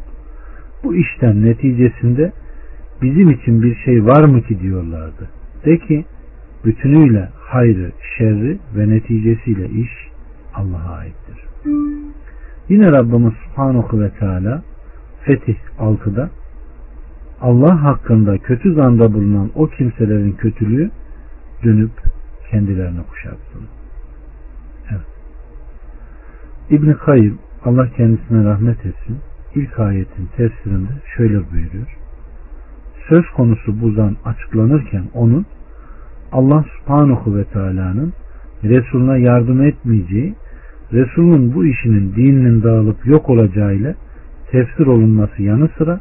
[0.84, 2.32] bu işten neticesinde
[3.02, 5.28] bizim için bir şey var mı ki diyorlardı.
[5.64, 6.04] De ki
[6.64, 9.90] bütünüyle hayrı, şerri ve neticesiyle iş
[10.54, 11.44] Allah'a aittir.
[12.68, 14.62] Yine Rabbimiz Subhanahu ve Teala
[15.24, 16.30] Fetih 6'da
[17.40, 20.90] Allah hakkında kötü zanda bulunan o kimselerin kötülüğü
[21.64, 21.90] dönüp
[22.50, 23.62] kendilerine kuşatsın.
[26.70, 29.18] İbni Kayyım Allah kendisine rahmet etsin
[29.54, 31.96] ilk ayetin tefsirinde şöyle buyuruyor.
[33.08, 35.46] Söz konusu buzan açıklanırken onun
[36.32, 38.12] Allah subhanahu ve teala'nın
[38.64, 40.34] Resuluna yardım etmeyeceği,
[40.92, 43.94] Resulünün bu işinin dininin dağılıp yok olacağıyla
[44.50, 46.00] tefsir olunması yanı sıra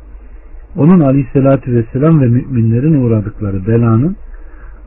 [0.78, 4.16] onun aleyhissalatü vesselam ve müminlerin uğradıkları belanın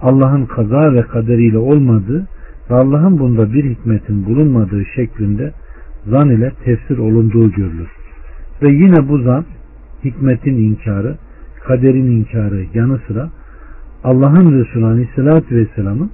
[0.03, 2.27] Allah'ın kaza ve kaderiyle olmadığı
[2.71, 5.53] ve Allah'ın bunda bir hikmetin bulunmadığı şeklinde
[6.07, 7.89] zan ile tefsir olunduğu görülür.
[8.63, 9.45] Ve yine bu zan
[10.05, 11.17] hikmetin inkarı,
[11.67, 13.31] kaderin inkarı yanı sıra
[14.05, 16.11] Allah'ın Resulü Aleyhisselatü Vesselam'ın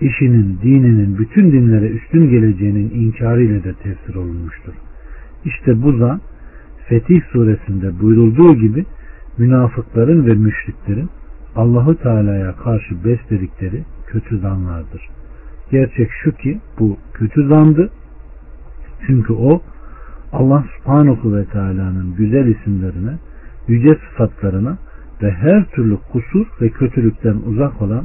[0.00, 4.72] işinin, dininin bütün dinlere üstün geleceğinin inkarı ile de tefsir olunmuştur.
[5.44, 6.20] İşte bu zan
[6.88, 8.84] Fetih suresinde buyurulduğu gibi
[9.38, 11.10] münafıkların ve müşriklerin
[11.56, 15.08] Allahu Teala'ya karşı besledikleri kötü zanlardır.
[15.70, 17.90] Gerçek şu ki bu kötü zandı.
[19.06, 19.62] Çünkü o
[20.32, 23.18] Allah subhanahu ve teala'nın güzel isimlerine,
[23.68, 24.78] yüce sıfatlarına
[25.22, 28.04] ve her türlü kusur ve kötülükten uzak olan,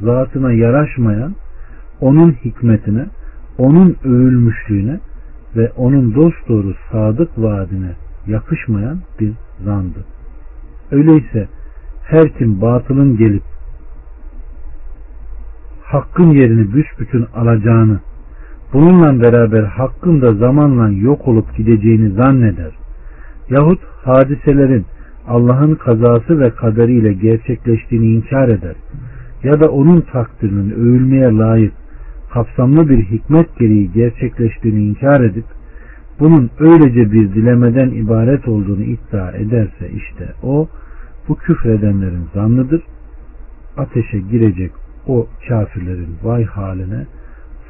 [0.00, 1.34] zatına yaraşmayan,
[2.00, 3.06] onun hikmetine,
[3.58, 5.00] onun övülmüşlüğüne
[5.56, 7.92] ve onun dosdoğru sadık vaadine
[8.26, 9.32] yakışmayan bir
[9.64, 10.04] zandı.
[10.90, 11.48] Öyleyse
[12.02, 13.42] her kim batılın gelip
[15.82, 18.00] hakkın yerini büsbütün alacağını
[18.72, 22.72] bununla beraber hakkın da zamanla yok olup gideceğini zanneder
[23.50, 24.86] yahut hadiselerin
[25.28, 28.74] Allah'ın kazası ve kaderiyle gerçekleştiğini inkar eder
[29.44, 31.72] ya da onun takdirinin övülmeye layık
[32.32, 35.44] kapsamlı bir hikmet gereği gerçekleştiğini inkar edip
[36.22, 40.68] bunun öylece bir dilemeden ibaret olduğunu iddia ederse işte o
[41.28, 42.82] bu küfredenlerin zannıdır.
[43.76, 44.72] Ateşe girecek
[45.06, 47.06] o kafirlerin vay haline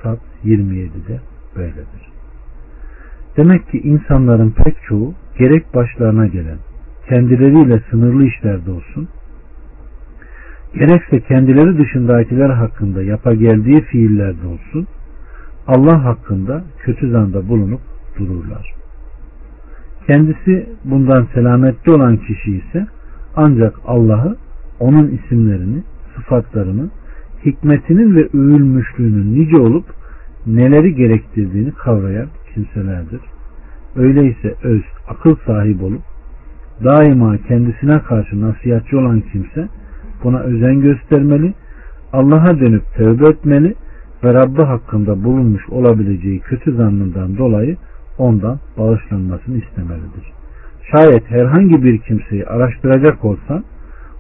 [0.02, 1.20] Sat 27'de
[1.56, 2.12] böyledir.
[3.36, 6.58] Demek ki insanların pek çoğu gerek başlarına gelen
[7.08, 9.08] kendileriyle sınırlı işlerde olsun
[10.74, 14.86] gerekse kendileri dışındakiler hakkında yapa geldiği fiillerde olsun
[15.66, 17.80] Allah hakkında kötü zanda bulunup
[18.18, 18.74] dururlar.
[20.06, 22.86] Kendisi bundan selametli olan kişi ise
[23.36, 24.36] ancak Allah'ı
[24.80, 25.82] onun isimlerini,
[26.16, 26.90] sıfatlarını,
[27.46, 29.84] hikmetinin ve övülmüşlüğünün nice olup
[30.46, 33.20] neleri gerektirdiğini kavrayan kimselerdir.
[33.96, 36.02] Öyleyse öz, akıl sahibi olup
[36.84, 39.68] daima kendisine karşı nasihatçi olan kimse
[40.24, 41.54] buna özen göstermeli,
[42.12, 43.74] Allah'a dönüp tövbe etmeli
[44.24, 47.76] ve Rabbi hakkında bulunmuş olabileceği kötü zannından dolayı
[48.18, 50.32] ondan bağışlanmasını istemelidir.
[50.90, 53.64] Şayet herhangi bir kimseyi araştıracak olsan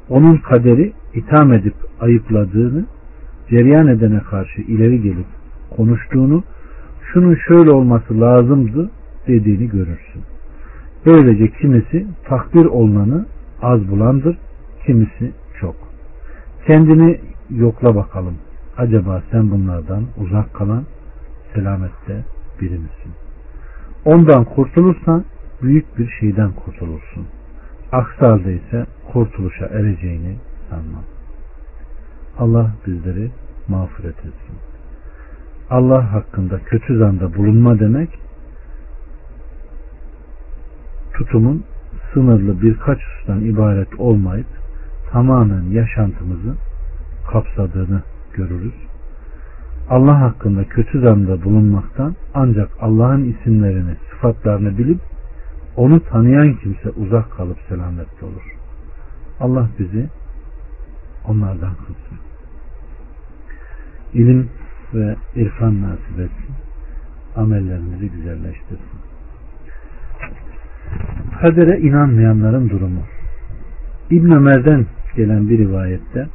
[0.08, 2.84] onun kaderi itham edip ayıpladığını
[3.50, 5.26] cereyan edene karşı ileri gelip
[5.76, 6.42] konuştuğunu
[7.12, 8.90] şunun şöyle olması lazımdı
[9.26, 10.22] dediğini görürsün.
[11.06, 13.26] Böylece kimisi takdir olunanı
[13.62, 14.36] az bulandır,
[14.86, 15.76] kimisi çok.
[16.66, 18.34] Kendini yokla bakalım.
[18.76, 20.84] Acaba sen bunlardan uzak kalan
[21.54, 22.24] selamette
[22.60, 23.21] biri misin?
[24.04, 25.24] Ondan kurtulursan
[25.62, 27.26] büyük bir şeyden kurtulursun.
[27.92, 30.36] Aksi halde ise kurtuluşa ereceğini
[30.70, 31.04] sanmam.
[32.38, 33.30] Allah bizleri
[33.68, 34.56] mağfiret etsin.
[35.70, 38.18] Allah hakkında kötü zanda bulunma demek
[41.14, 41.64] tutumun
[42.14, 44.46] sınırlı birkaç husustan ibaret olmayıp
[45.10, 46.54] tamamen yaşantımızı
[47.32, 48.91] kapsadığını görürüz.
[49.88, 55.00] Allah hakkında kötü zanda bulunmaktan ancak Allah'ın isimlerini, sıfatlarını bilip
[55.76, 58.56] onu tanıyan kimse uzak kalıp selametli olur.
[59.40, 60.08] Allah bizi
[61.28, 62.18] onlardan kılsın.
[64.14, 64.50] İlim
[64.94, 66.54] ve irfan nasip etsin.
[67.36, 68.98] Amellerimizi güzelleştirsin.
[71.40, 73.00] Kadere inanmayanların durumu.
[74.10, 76.28] İbn Ömer'den gelen bir rivayette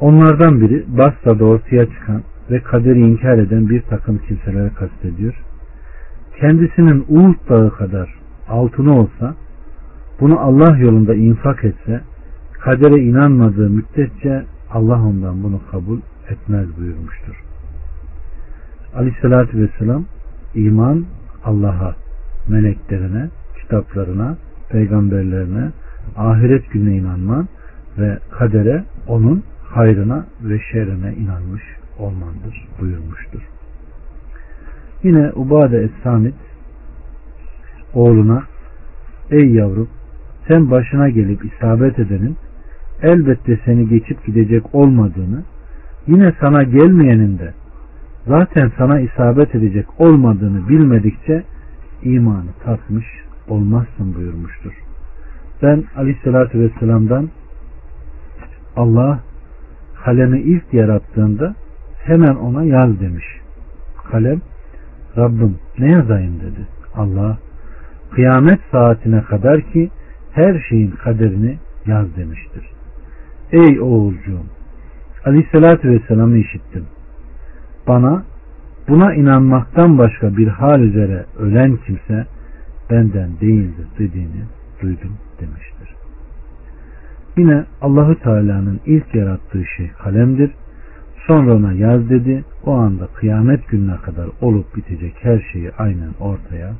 [0.00, 5.34] onlardan biri Basra'da ortaya çıkan ve kaderi inkar eden bir takım kimselere kastediyor.
[6.40, 8.14] Kendisinin Uğur dağı kadar
[8.48, 9.34] altını olsa
[10.20, 12.00] bunu Allah yolunda infak etse
[12.60, 17.44] kadere inanmadığı müddetçe Allah ondan bunu kabul etmez buyurmuştur.
[18.94, 20.04] Aleyhissalatü vesselam
[20.54, 21.04] iman
[21.44, 21.94] Allah'a,
[22.48, 23.28] meleklerine,
[23.62, 24.36] kitaplarına,
[24.68, 25.70] peygamberlerine,
[26.16, 27.48] ahiret gününe inanman
[27.98, 31.62] ve kadere onun hayrına ve şerrine inanmış
[31.98, 33.40] olmandır buyurmuştur.
[35.02, 36.34] Yine Ubade Es-Samit
[37.94, 38.42] oğluna
[39.30, 39.88] ey yavrum
[40.48, 42.36] sen başına gelip isabet edenin
[43.02, 45.42] elbette seni geçip gidecek olmadığını
[46.06, 47.54] yine sana gelmeyenin de
[48.26, 51.44] zaten sana isabet edecek olmadığını bilmedikçe
[52.02, 53.06] imanı tatmış
[53.48, 54.72] olmazsın buyurmuştur.
[55.62, 57.28] Ben aleyhissalatü vesselam'dan
[58.76, 59.20] Allah
[60.04, 61.54] kalemi ilk yarattığında
[62.04, 63.24] hemen ona yaz demiş.
[64.10, 64.40] Kalem
[65.16, 66.66] Rabbim ne yazayım dedi.
[66.94, 67.38] Allah
[68.10, 69.90] kıyamet saatine kadar ki
[70.32, 72.70] her şeyin kaderini yaz demiştir.
[73.52, 74.46] Ey oğulcuğum
[75.24, 76.86] Aleyhisselatü Vesselam'ı işittim.
[77.88, 78.22] Bana
[78.88, 82.26] buna inanmaktan başka bir hal üzere ölen kimse
[82.90, 84.44] benden değildir dediğini
[84.82, 85.99] duydum demiştir.
[87.40, 90.50] Yine Allahü Teala'nın ilk yarattığı şey kalemdir.
[91.26, 92.44] Sonra ona yaz dedi.
[92.64, 96.72] O anda kıyamet gününe kadar olup bitecek her şeyi aynen ortaya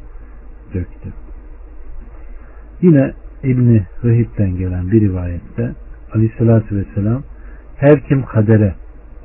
[0.75, 1.09] döktü.
[2.83, 5.73] Yine İbni Rehib'den gelen bir rivayette
[6.15, 7.23] Aleyhisselatü Vesselam
[7.77, 8.75] her kim kadere,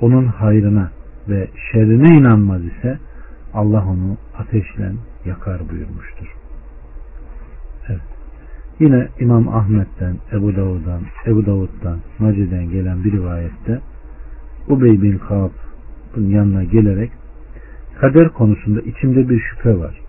[0.01, 0.91] onun hayrına
[1.29, 2.99] ve şerrine inanmaz ise
[3.53, 4.91] Allah onu ateşle
[5.25, 6.44] yakar buyurmuştur.
[8.79, 13.81] Yine İmam Ahmet'ten, Ebu Davud'dan, Ebu Davud'dan, Mace'den gelen bir rivayette
[14.69, 17.11] Ubey bin Kaab'ın yanına gelerek
[18.01, 20.01] kader konusunda içimde bir şüphe var.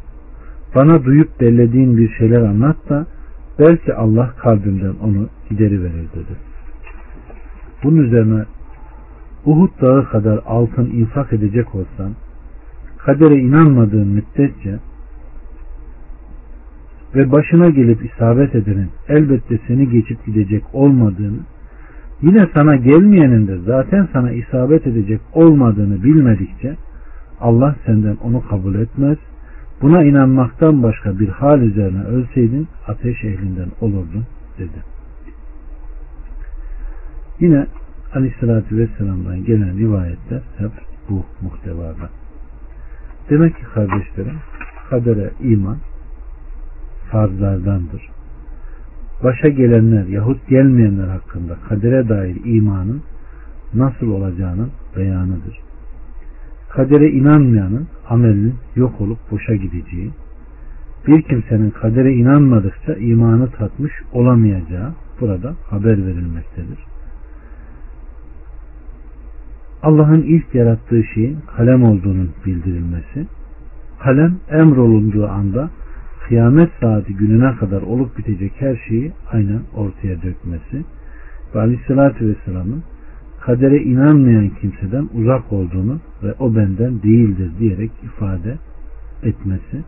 [0.74, 3.06] Bana duyup bellediğin bir şeyler anlat da
[3.58, 6.36] belki Allah kalbimden onu gideri verir dedi.
[7.82, 8.44] Bunun üzerine
[9.44, 12.12] Uhud dağı kadar altın infak edecek olsan
[12.98, 14.78] kadere inanmadığın müddetçe
[17.16, 21.38] ve başına gelip isabet edenin elbette seni geçip gidecek olmadığını
[22.22, 26.76] yine sana gelmeyenin de zaten sana isabet edecek olmadığını bilmedikçe
[27.40, 29.18] Allah senden onu kabul etmez.
[29.82, 34.24] Buna inanmaktan başka bir hal üzerine ölseydin ateş ehlinden olurdun
[34.58, 34.96] dedi.
[37.40, 37.66] Yine
[38.14, 40.70] Aleyhisselatü Vesselam'dan gelen rivayetler hep
[41.10, 42.08] bu muhtevada.
[43.30, 44.38] Demek ki kardeşlerim
[44.90, 45.76] kadere iman
[47.10, 48.02] farzlardandır.
[49.24, 53.02] Başa gelenler yahut gelmeyenler hakkında kadere dair imanın
[53.74, 55.58] nasıl olacağının beyanıdır.
[56.68, 60.10] Kadere inanmayanın amelinin yok olup boşa gideceği,
[61.06, 66.78] bir kimsenin kadere inanmadıkça imanı tatmış olamayacağı burada haber verilmektedir.
[69.82, 73.26] Allah'ın ilk yarattığı şeyin kalem olduğunun bildirilmesi,
[73.98, 75.70] kalem emrolunduğu anda
[76.28, 80.84] kıyamet saati gününe kadar olup bitecek her şeyi aynen ortaya dökmesi
[81.54, 82.82] ve aleyhissalatü vesselamın
[83.40, 88.58] kadere inanmayan kimseden uzak olduğunu ve o benden değildir diyerek ifade
[89.22, 89.84] etmesi.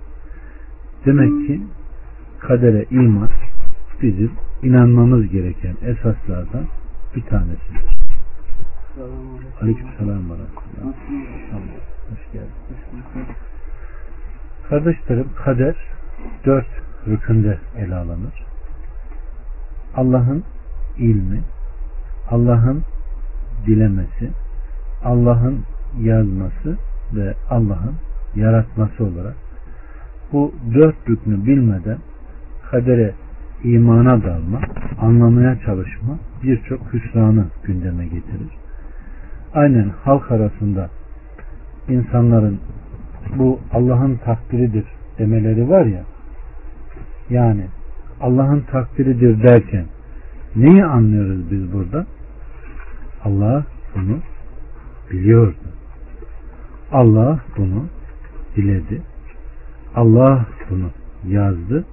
[1.07, 1.61] Demek ki
[2.39, 3.29] kadere iman
[4.03, 4.31] bizim
[4.63, 6.65] inanmamız gereken esaslardan
[7.17, 7.99] bir tanesidir.
[9.61, 10.39] Aleyküm selam var.
[12.11, 12.49] Hoş geldin.
[14.69, 15.77] Kardeşlerim kader
[16.47, 16.67] dört
[17.07, 18.45] rükünde ele alınır.
[19.97, 20.45] Allah'ın
[20.99, 21.41] ilmi,
[22.31, 22.83] Allah'ın
[23.67, 24.31] dilemesi,
[25.05, 25.65] Allah'ın
[26.01, 26.79] yazması
[27.15, 27.95] ve Allah'ın
[28.37, 29.35] yaratması olarak
[30.33, 31.99] bu dört rüknü bilmeden
[32.71, 33.15] kadere
[33.65, 34.61] imana dalma,
[35.01, 38.53] anlamaya çalışma birçok hüsranı gündeme getirir.
[39.55, 40.91] Aynen halk arasında
[41.89, 42.61] insanların
[43.39, 44.85] bu Allah'ın takdiridir
[45.19, 46.05] demeleri var ya
[47.31, 47.67] yani
[48.21, 49.85] Allah'ın takdiridir derken
[50.57, 52.07] neyi anlıyoruz biz burada?
[53.25, 54.19] Allah bunu
[55.11, 55.55] biliyordu.
[56.93, 57.87] Allah bunu
[58.57, 59.03] diledi.
[59.95, 60.91] Allah bunu
[61.29, 61.85] yazdı.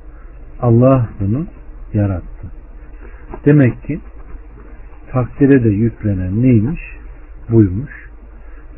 [0.61, 1.45] Allah bunu
[1.93, 2.47] yarattı.
[3.45, 3.99] Demek ki
[5.11, 6.81] takdire de yüklenen neymiş?
[7.49, 7.91] Buymuş.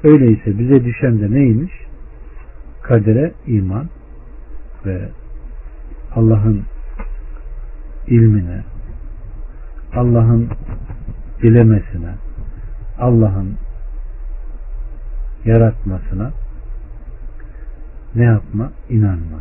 [0.03, 1.73] Öyleyse bize düşen de neymiş?
[2.83, 3.87] Kadere iman
[4.85, 5.09] ve
[6.15, 6.63] Allah'ın
[8.07, 8.63] ilmine,
[9.95, 10.49] Allah'ın
[11.41, 12.15] dilemesine,
[12.99, 13.57] Allah'ın
[15.45, 16.31] yaratmasına
[18.15, 18.71] ne yapma?
[18.89, 19.39] İnanma.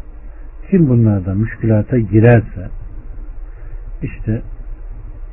[0.70, 2.68] Kim bunlarda müşkülata girerse
[4.02, 4.42] işte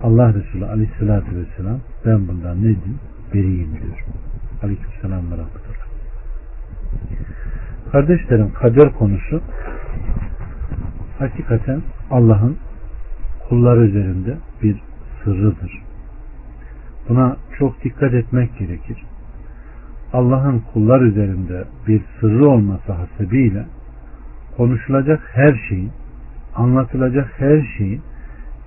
[0.03, 2.99] Allah Resulü Aleyhisselatü Vesselam ben bundan ne diyeyim?
[3.33, 4.05] Beriyim diyor.
[4.63, 5.87] Aleykümselam ve Rahmetullah.
[7.91, 9.41] Kardeşlerim kader konusu
[11.23, 12.57] hakikaten Allah'ın
[13.49, 14.77] kullar üzerinde bir
[15.23, 15.81] sırrıdır.
[17.09, 18.97] Buna çok dikkat etmek gerekir.
[20.13, 23.65] Allah'ın kullar üzerinde bir sırrı olması hasebiyle
[24.57, 25.91] konuşulacak her şeyin,
[26.55, 28.01] anlatılacak her şeyin,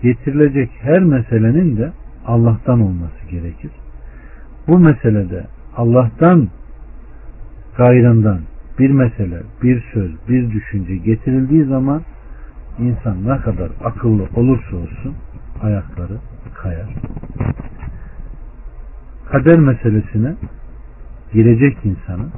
[0.02, 1.92] getirilecek her meselenin de
[2.26, 3.70] Allah'tan olması gerekir.
[4.68, 5.44] Bu meselede
[5.76, 6.48] Allah'tan
[7.76, 8.40] gayrından
[8.78, 12.02] bir mesele, bir söz, bir düşünce getirildiği zaman
[12.78, 15.14] insan ne kadar akıllı olursa olsun
[15.62, 16.18] ayakları
[16.54, 16.88] kayar.
[19.30, 20.34] Kader meselesine
[21.32, 22.30] girecek insanın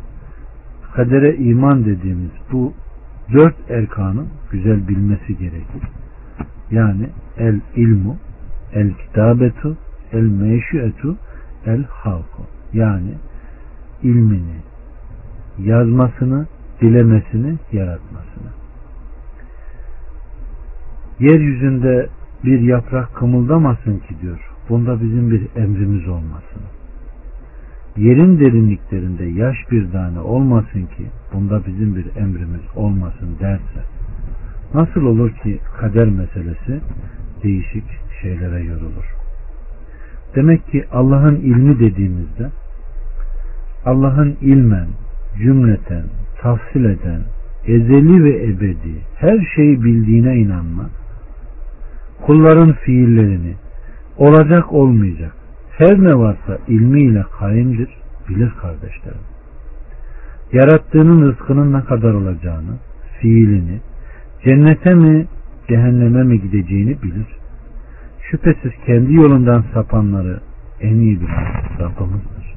[0.94, 2.72] kadere iman dediğimiz bu
[3.32, 5.82] dört erkanı güzel bilmesi gerekir.
[6.70, 7.08] Yani
[7.38, 8.16] el ilmu,
[8.72, 9.76] el kitabetu,
[10.12, 11.16] el meşuetu,
[11.66, 12.42] el halku.
[12.72, 13.14] Yani
[14.02, 14.56] ilmini,
[15.58, 16.46] yazmasını,
[16.80, 18.57] dilemesini, yaratmasını.
[21.20, 22.08] Yeryüzünde
[22.44, 24.50] bir yaprak kımıldamasın ki diyor.
[24.68, 26.62] Bunda bizim bir emrimiz olmasın.
[27.96, 33.82] Yerin derinliklerinde yaş bir tane olmasın ki bunda bizim bir emrimiz olmasın derse
[34.74, 36.80] nasıl olur ki kader meselesi
[37.42, 37.84] değişik
[38.22, 39.14] şeylere yorulur.
[40.34, 42.50] Demek ki Allah'ın ilmi dediğimizde
[43.84, 44.86] Allah'ın ilmen,
[45.38, 46.04] cümleten,
[46.40, 47.22] tafsil eden,
[47.66, 50.90] ezeli ve ebedi her şeyi bildiğine inanmak,
[52.26, 53.54] kulların fiillerini,
[54.16, 55.32] olacak olmayacak,
[55.78, 57.88] her ne varsa ilmiyle kaimdir,
[58.28, 59.20] bilir kardeşlerim.
[60.52, 62.76] Yarattığının rızkının ne kadar olacağını,
[63.20, 63.80] fiilini,
[64.44, 65.26] cennete mi,
[65.68, 67.26] cehenneme mi gideceğini bilir.
[68.30, 70.40] Şüphesiz kendi yolundan sapanları
[70.80, 71.44] en iyi bilen
[71.80, 72.54] Rabbimizdir.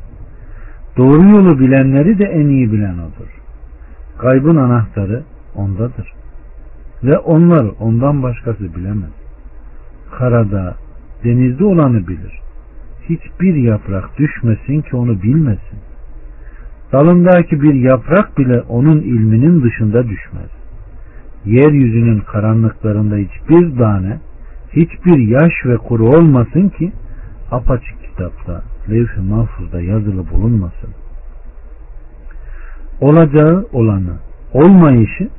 [0.98, 3.30] Doğru yolu bilenleri de en iyi bilen odur.
[4.20, 5.24] Gaybın anahtarı
[5.56, 6.14] ondadır.
[7.04, 9.21] Ve onlar ondan başkası bilemez.
[10.18, 10.76] Karada,
[11.24, 12.40] denizde olanı bilir.
[13.10, 15.80] Hiçbir yaprak düşmesin ki onu bilmesin.
[16.92, 20.50] Dalındaki bir yaprak bile onun ilminin dışında düşmez.
[21.46, 24.20] Yeryüzünün karanlıklarında hiçbir tane,
[24.74, 26.92] hiçbir yaş ve kuru olmasın ki
[27.52, 30.90] apaçık kitapta, levh-i mahfuzda yazılı bulunmasın.
[33.02, 34.18] Olacağı olanı,
[34.54, 35.30] olmayışı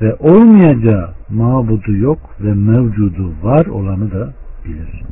[0.00, 4.32] ve olmayacağı mabudu yok ve mevcudu var olanı da
[4.64, 5.02] bilir.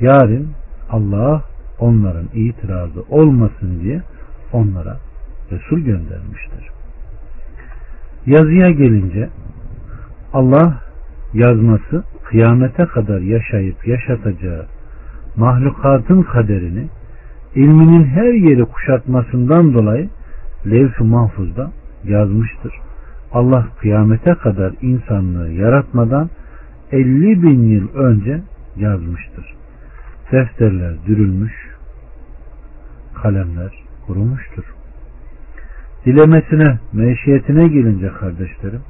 [0.00, 0.48] Yarın
[0.90, 1.42] Allah
[1.78, 4.02] onların itirazı olmasın diye
[4.52, 4.96] onlara
[5.50, 6.68] Resul göndermiştir.
[8.26, 9.28] Yazıya gelince
[10.32, 10.82] Allah
[11.34, 14.66] yazması kıyamete kadar yaşayıp yaşatacağı
[15.36, 16.88] mahlukatın kaderini
[17.54, 20.08] ilminin her yeri kuşatmasından dolayı
[20.66, 21.70] levh-i mahfuzda
[22.04, 22.72] yazmıştır.
[23.32, 26.30] Allah kıyamete kadar insanlığı yaratmadan
[26.92, 28.40] 50 bin yıl önce
[28.76, 29.54] yazmıştır.
[30.32, 31.52] Defterler dürülmüş,
[33.14, 33.72] kalemler
[34.06, 34.64] kurumuştur.
[36.06, 38.80] Dilemesine, meşiyetine gelince kardeşlerim,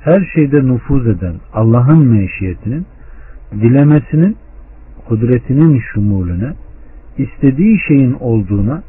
[0.00, 2.86] her şeyde nüfuz eden Allah'ın meşiyetinin,
[3.52, 4.36] dilemesinin,
[5.08, 6.52] kudretinin şumulüne,
[7.18, 8.82] istediği şeyin olduğuna,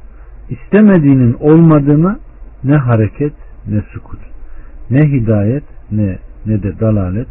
[0.49, 2.19] istemediğinin olmadığına
[2.63, 3.33] ne hareket
[3.67, 4.19] ne sukut,
[4.89, 7.27] ne hidayet ne ne de dalalet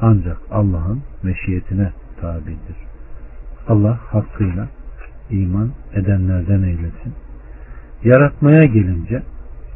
[0.00, 2.76] ancak Allah'ın meşiyetine tabidir.
[3.68, 4.68] Allah hakkıyla
[5.30, 7.12] iman edenlerden eylesin.
[8.04, 9.22] Yaratmaya gelince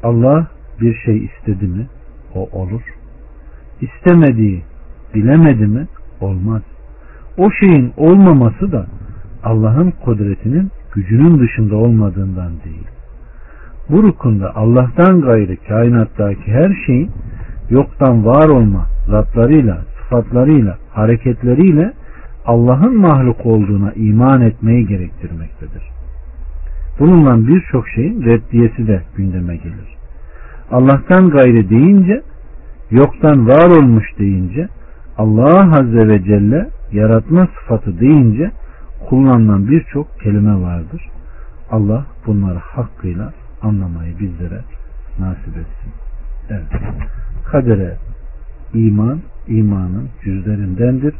[0.03, 0.47] Allah
[0.81, 1.87] bir şey istedi mi
[2.35, 2.83] o olur.
[3.81, 4.63] İstemediği,
[5.15, 5.87] bilemedi mi
[6.21, 6.63] olmaz.
[7.37, 8.87] O şeyin olmaması da
[9.45, 12.87] Allah'ın kudretinin gücünün dışında olmadığından değil.
[13.91, 17.11] Bu rukunda Allah'tan gayrı kainattaki her şeyin
[17.71, 21.93] yoktan var olma zatlarıyla, sıfatlarıyla, hareketleriyle
[22.47, 25.83] Allah'ın mahluk olduğuna iman etmeyi gerektirmektedir.
[26.99, 29.97] Bununla birçok şeyin reddiyesi de gündeme gelir.
[30.71, 32.23] Allah'tan gayrı deyince,
[32.91, 34.69] yoktan var olmuş deyince,
[35.19, 38.51] Allah Azze ve Celle yaratma sıfatı deyince
[39.09, 41.09] kullanılan birçok kelime vardır.
[41.71, 44.61] Allah bunları hakkıyla anlamayı bizlere
[45.19, 45.93] nasip etsin.
[46.51, 46.83] Evet.
[47.45, 47.97] Kadere
[48.75, 51.15] iman, imanın cüzlerindendir.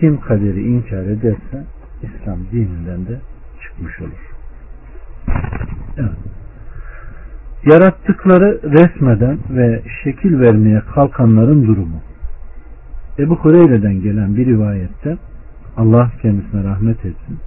[0.00, 1.64] Kim kaderi inkar ederse
[2.02, 3.20] İslam dininden de
[3.62, 4.34] çıkmış olur.
[5.96, 6.18] Evet.
[7.64, 12.00] Yarattıkları resmeden ve şekil vermeye kalkanların durumu.
[13.18, 15.16] Ebu Hureyre'den gelen bir rivayette
[15.76, 17.38] Allah kendisine rahmet etsin.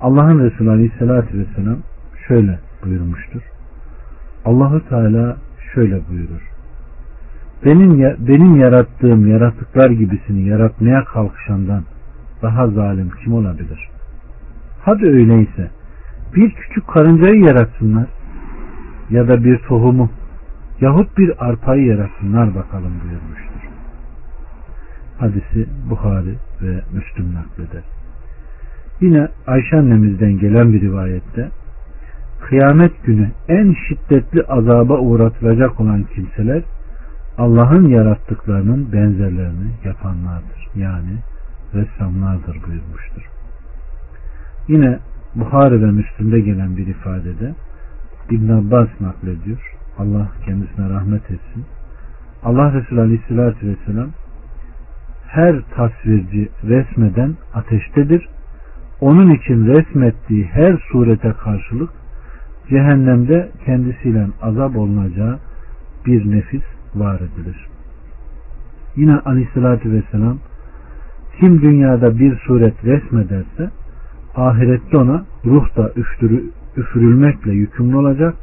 [0.00, 1.78] Allah'ın Resulü Aleyhisselatü Vesselam
[2.28, 3.42] şöyle buyurmuştur.
[4.44, 5.36] Allahu Teala
[5.74, 6.50] şöyle buyurur.
[7.64, 11.82] Benim benim yarattığım yaratıklar gibisini yaratmaya kalkışandan
[12.42, 13.88] daha zalim kim olabilir?
[14.84, 15.70] Hadi öyleyse
[16.36, 18.06] bir küçük karıncayı yaratsınlar
[19.10, 20.10] ya da bir tohumu
[20.80, 23.68] yahut bir arpayı yaratsınlar bakalım buyurmuştur.
[25.18, 27.82] Hadisi Bukhari ve Müslüm nakleder.
[29.00, 31.50] Yine Ayşe annemizden gelen bir rivayette
[32.48, 36.62] kıyamet günü en şiddetli azaba uğratılacak olan kimseler
[37.38, 40.68] Allah'ın yarattıklarının benzerlerini yapanlardır.
[40.74, 41.18] Yani
[41.74, 43.22] ressamlardır buyurmuştur.
[44.68, 44.98] Yine
[45.34, 47.54] Buhari ve Müslüm'de gelen bir ifadede
[48.30, 49.74] İbn Abbas naklediyor.
[49.98, 51.64] Allah kendisine rahmet etsin.
[52.44, 54.08] Allah Resulü Aleyhisselatü Vesselam
[55.26, 58.28] her tasvirci resmeden ateştedir.
[59.00, 61.90] Onun için resmettiği her surete karşılık
[62.68, 65.38] cehennemde kendisiyle azap olunacağı
[66.06, 66.62] bir nefis
[66.94, 67.66] var edilir.
[68.96, 70.38] Yine Aleyhisselatü Vesselam
[71.40, 73.70] kim dünyada bir suret resmederse
[74.36, 76.44] ahirette ona ruh da üftürü,
[76.76, 78.34] üfürülmekle yükümlü olacak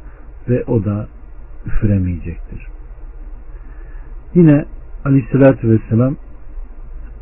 [0.48, 1.08] ve o da
[1.66, 2.66] üfüremeyecektir.
[4.34, 4.64] Yine
[5.04, 6.16] Aleyhisselatü Vesselam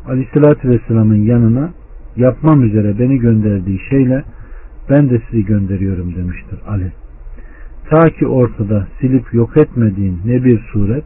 [0.07, 1.69] Aleyhisselatü Vesselam'ın yanına
[2.15, 4.23] yapmam üzere beni gönderdiği şeyle
[4.89, 6.91] ben de sizi gönderiyorum demiştir Ali.
[7.89, 11.05] Ta ki ortada silip yok etmediğin ne bir suret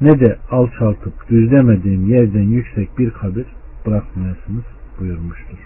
[0.00, 3.46] ne de alçaltıp düzlemediğim yerden yüksek bir kabir
[3.86, 4.64] bırakmayasınız
[5.00, 5.58] buyurmuştur.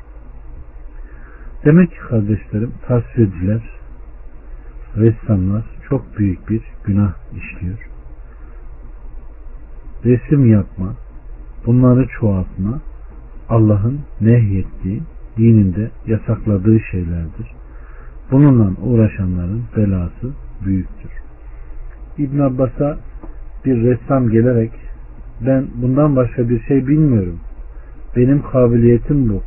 [1.64, 3.62] Demek ki kardeşlerim tasvirciler,
[4.96, 7.88] ressamlar çok büyük bir günah işliyor.
[10.04, 10.94] Resim yapma,
[11.66, 12.80] bunları çoğaltma
[13.48, 15.02] Allah'ın nehyettiği,
[15.40, 17.52] dininde yasakladığı şeylerdir.
[18.30, 20.30] Bununla uğraşanların belası
[20.64, 21.10] büyüktür.
[22.18, 22.98] İbn Abbas'a
[23.64, 24.70] bir ressam gelerek
[25.46, 27.40] ben bundan başka bir şey bilmiyorum.
[28.16, 29.42] Benim kabiliyetim bu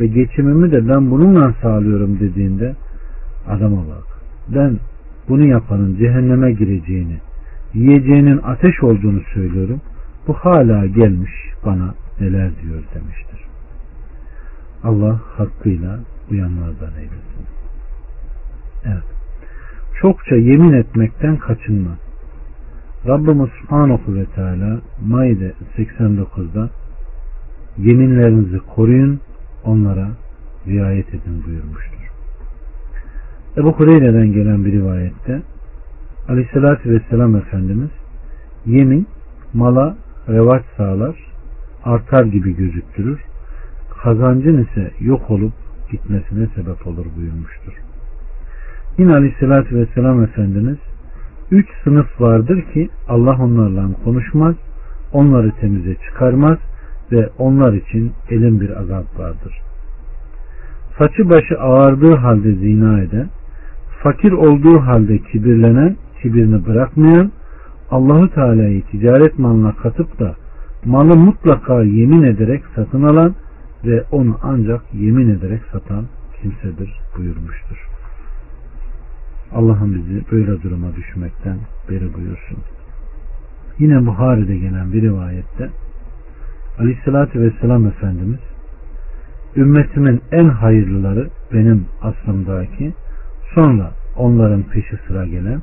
[0.00, 2.74] ve geçimimi de ben bununla sağlıyorum dediğinde
[3.48, 4.04] adama bak.
[4.48, 4.78] Ben
[5.28, 7.16] bunu yapanın cehenneme gireceğini,
[7.74, 9.80] yiyeceğinin ateş olduğunu söylüyorum.
[10.28, 11.32] Bu hala gelmiş
[11.66, 13.51] bana neler diyor demiştir.
[14.84, 15.98] Allah hakkıyla
[16.30, 17.46] uyanlardan eylesin.
[18.84, 19.04] Evet.
[20.00, 21.90] Çokça yemin etmekten kaçınma.
[23.06, 26.70] Rabbimiz Subhanahu ve Teala Maide 89'da
[27.78, 29.20] yeminlerinizi koruyun
[29.64, 30.08] onlara
[30.66, 32.10] riayet edin buyurmuştur.
[33.56, 35.42] Ebu Hureyre'den gelen bir rivayette
[36.28, 37.90] Aleyhisselatü Vesselam Efendimiz
[38.66, 39.06] yemin
[39.54, 39.96] mala
[40.28, 41.16] revaç sağlar
[41.84, 43.20] artar gibi gözüktürür
[44.02, 45.52] kazancın ise yok olup
[45.90, 47.72] gitmesine sebep olur buyurmuştur.
[48.98, 50.78] Yine Aleyhisselatü Vesselam Efendimiz
[51.50, 54.54] üç sınıf vardır ki Allah onlarla konuşmaz,
[55.12, 56.58] onları temize çıkarmaz
[57.12, 59.60] ve onlar için elin bir azap vardır.
[60.98, 63.28] Saçı başı ağardığı halde zina eden,
[64.02, 67.32] fakir olduğu halde kibirlenen, kibirini bırakmayan,
[67.90, 70.34] Allahu Teala'yı ticaret malına katıp da
[70.84, 73.34] malı mutlaka yemin ederek satın alan
[73.84, 76.06] ve onu ancak yemin ederek satan
[76.42, 77.88] kimsedir buyurmuştur.
[79.52, 81.58] Allah'ın bizi böyle duruma düşmekten
[81.90, 82.58] beri buyursun.
[83.78, 85.70] Yine Buhari'de gelen bir rivayette
[86.78, 88.40] Aleyhisselatü Vesselam Efendimiz
[89.56, 92.92] ümmetimin en hayırlıları benim aslımdaki
[93.54, 95.60] sonra onların peşi sıra gelen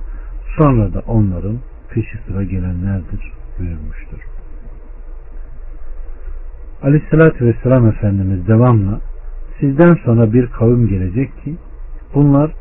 [0.58, 1.58] sonra da onların
[1.90, 4.29] peşi sıra gelenlerdir buyurmuştur.
[6.84, 9.00] Aleyhissalatü Vesselam Efendimiz devamla
[9.60, 11.56] sizden sonra bir kavim gelecek ki
[12.16, 12.52] bunlar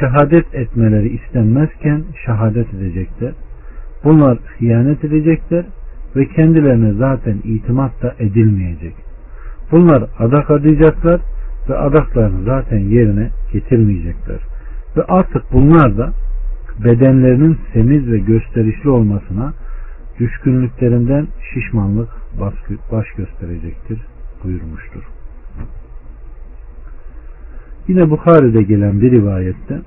[0.00, 3.32] şehadet etmeleri istenmezken şehadet edecekler.
[4.04, 5.64] Bunlar hıyanet edecekler
[6.16, 8.94] ve kendilerine zaten itimat da edilmeyecek.
[9.72, 11.20] Bunlar adak adayacaklar
[11.68, 14.38] ve adaklarını zaten yerine getirmeyecekler.
[14.96, 16.12] Ve artık bunlar da
[16.84, 19.52] bedenlerinin semiz ve gösterişli olmasına
[20.20, 22.08] düşkünlüklerinden şişmanlık
[22.92, 24.00] baş gösterecektir
[24.44, 25.02] buyurmuştur.
[27.88, 29.80] Yine Bukhari'de gelen bir rivayette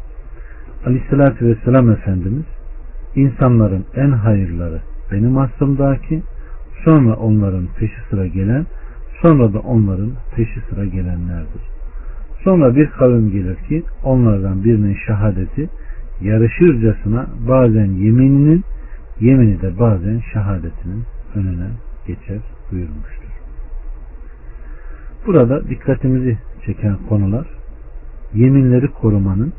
[0.86, 2.46] Aleyhisselatü Vesselam Efendimiz
[3.16, 6.24] insanların en hayırları benim aslımdaki
[6.84, 8.66] sonra onların peşi sıra gelen
[9.22, 11.62] sonra da onların peşi sıra gelenlerdir.
[12.44, 15.70] Sonra bir kavim gelir ki onlardan birinin şehadeti
[16.22, 18.64] yarışırcasına bazen yemininin
[19.20, 21.04] yemini de bazen şehadetinin
[21.36, 21.68] önüne
[22.08, 22.40] geçer
[22.72, 23.30] buyurmuştur.
[25.26, 27.48] Burada dikkatimizi çeken konular
[28.34, 29.54] yeminleri korumanın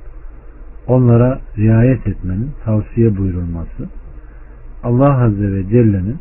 [0.87, 3.89] onlara riayet etmenin tavsiye buyurulması
[4.83, 6.19] Allah Azze ve Celle'nin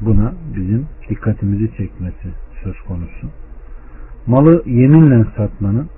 [0.00, 2.28] buna bizim dikkatimizi çekmesi
[2.64, 3.26] söz konusu.
[4.26, 5.88] Malı yeminle satmanın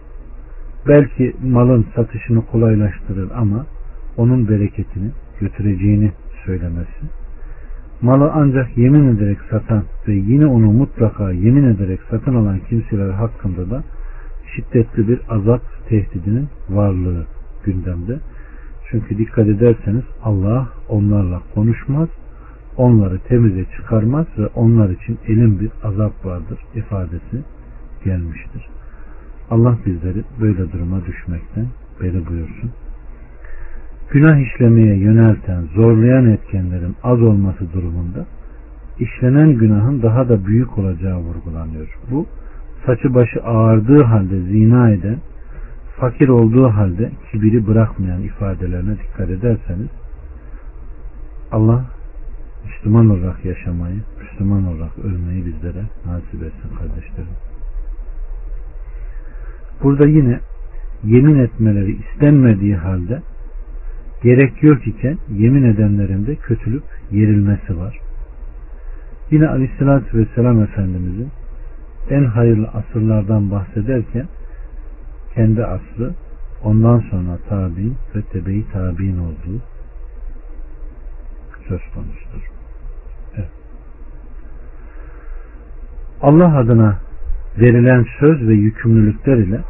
[0.88, 3.66] belki malın satışını kolaylaştırır ama
[4.16, 5.10] onun bereketini
[5.40, 6.12] götüreceğini
[6.46, 7.02] söylemesi.
[8.02, 13.70] Malı ancak yemin ederek satan ve yine onu mutlaka yemin ederek satın alan kimseler hakkında
[13.70, 13.82] da
[14.54, 17.26] şiddetli bir azap tehdidinin varlığı
[17.64, 18.18] gündemde.
[18.90, 22.08] Çünkü dikkat ederseniz Allah onlarla konuşmaz,
[22.76, 27.42] onları temize çıkarmaz ve onlar için elin bir azap vardır ifadesi
[28.04, 28.68] gelmiştir.
[29.50, 31.66] Allah bizleri böyle duruma düşmekten
[32.00, 32.70] beri buyursun.
[34.10, 38.26] Günah işlemeye yönelten, zorlayan etkenlerin az olması durumunda
[38.98, 41.98] işlenen günahın daha da büyük olacağı vurgulanıyor.
[42.10, 42.26] Bu
[42.86, 45.16] saçı başı ağardığı halde zina eden,
[45.96, 49.88] fakir olduğu halde kibiri bırakmayan ifadelerine dikkat ederseniz
[51.52, 51.84] Allah
[52.64, 57.36] Müslüman olarak yaşamayı, Müslüman olarak ölmeyi bizlere nasip etsin kardeşlerim.
[59.82, 60.40] Burada yine
[61.04, 63.22] yemin etmeleri istenmediği halde
[64.22, 67.98] gerek yok iken yemin edenlerin de kötülük yerilmesi var.
[69.30, 71.28] Yine Aleyhisselatü Vesselam Efendimizin
[72.10, 74.26] en hayırlı asırlardan bahsederken
[75.34, 76.14] kendi aslı
[76.64, 79.60] ondan sonra tabi'in ve tebe-i tabi'in olduğu
[81.68, 82.50] söz konusudur.
[83.36, 83.50] Evet.
[86.22, 86.98] Allah adına
[87.58, 89.60] verilen söz ve yükümlülükler ile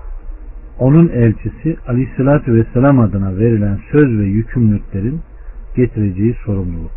[0.78, 5.20] onun elçisi Aleyhisselatü Vesselam adına verilen söz ve yükümlülüklerin
[5.76, 6.90] getireceği sorumluluk.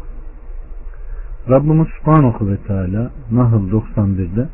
[1.50, 4.48] Rabbimiz Subhanahu ve Teala Nahl 91'de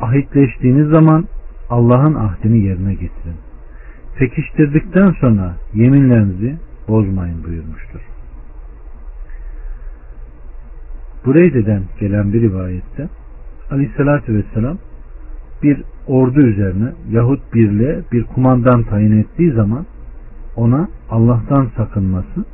[0.00, 1.24] ahitleştiğiniz zaman
[1.70, 3.36] Allah'ın ahdini yerine getirin.
[4.18, 6.56] Pekiştirdikten sonra yeminlerinizi
[6.88, 8.00] bozmayın buyurmuştur.
[11.24, 13.08] Bureyde'den gelen bir rivayette
[13.70, 14.78] Aleyhisselatü Vesselam
[15.62, 19.86] bir ordu üzerine yahut birliğe bir kumandan tayin ettiği zaman
[20.56, 22.44] ona Allah'tan sakınması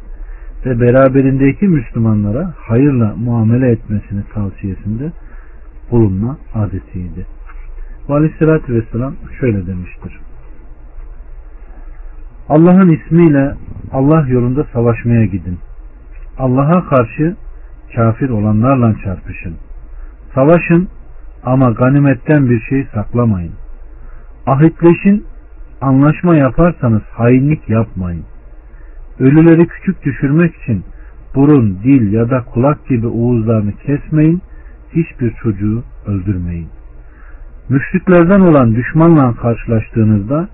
[0.66, 5.12] ve beraberindeki Müslümanlara hayırla muamele etmesini tavsiyesinde
[5.90, 7.26] bulunma adetiydi.
[8.08, 10.20] Ve aleyhissalatü vesselam şöyle demiştir.
[12.48, 13.54] Allah'ın ismiyle
[13.92, 15.58] Allah yolunda savaşmaya gidin.
[16.38, 17.36] Allah'a karşı
[17.94, 19.54] kafir olanlarla çarpışın.
[20.34, 20.88] Savaşın
[21.44, 23.52] ama ganimetten bir şey saklamayın.
[24.46, 25.24] Ahitleşin,
[25.80, 28.24] anlaşma yaparsanız hainlik yapmayın.
[29.20, 30.84] Ölüleri küçük düşürmek için
[31.34, 34.42] burun, dil ya da kulak gibi uğuzlarını kesmeyin,
[34.92, 36.68] hiçbir çocuğu öldürmeyin.
[37.68, 40.48] Müşriklerden olan düşmanla karşılaştığınızda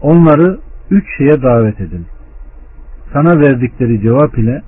[0.00, 0.58] onları
[0.90, 2.06] üç şeye davet edin.
[3.12, 4.62] Sana verdikleri cevap ile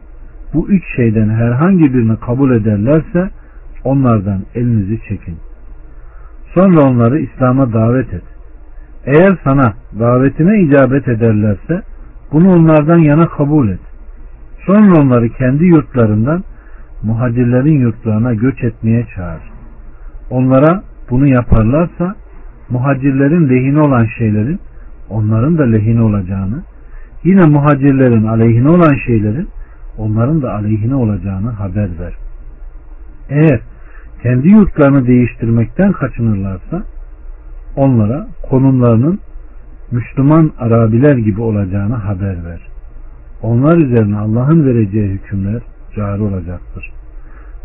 [0.55, 3.31] bu üç şeyden herhangi birini kabul ederlerse
[3.85, 5.37] onlardan elinizi çekin.
[6.55, 8.23] Sonra onları İslam'a davet et.
[9.07, 11.83] Eğer sana davetine icabet ederlerse
[12.33, 13.81] bunu onlardan yana kabul et.
[14.67, 16.45] Sonra onları kendi yurtlarından
[17.03, 19.43] muhacirlerin yurtlarına göç etmeye çağır.
[20.31, 22.15] Onlara bunu yaparlarsa
[22.71, 24.61] muhacirlerin lehine olan şeylerin
[25.11, 26.63] onların da lehine olacağını,
[27.25, 29.49] yine muhacirlerin aleyhine olan şeylerin
[29.99, 32.15] onların da aleyhine olacağını haber ver.
[33.29, 33.61] Eğer
[34.25, 36.83] kendi yurtlarını değiştirmekten kaçınırlarsa
[37.77, 39.19] onlara konumlarının
[39.91, 42.61] Müslüman Arabiler gibi olacağını haber ver.
[43.43, 45.63] Onlar üzerine Allah'ın vereceği hükümler
[45.97, 46.93] cari olacaktır.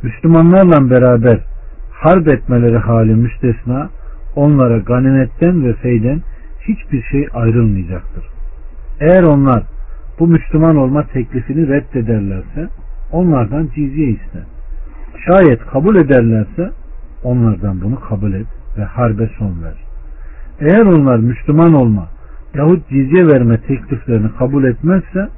[0.03, 1.39] Müslümanlarla beraber
[1.91, 3.89] harp etmeleri hali müstesna
[4.35, 6.21] onlara ganimetten ve feyden
[6.67, 8.25] hiçbir şey ayrılmayacaktır.
[8.99, 9.63] Eğer onlar
[10.19, 12.67] bu Müslüman olma teklifini reddederlerse
[13.11, 14.58] onlardan cizye iste.
[15.25, 16.71] Şayet kabul ederlerse
[17.23, 18.47] onlardan bunu kabul et
[18.77, 19.73] ve harbe son ver.
[20.59, 22.07] Eğer onlar Müslüman olma
[22.53, 25.29] yahut cizye verme tekliflerini kabul etmezse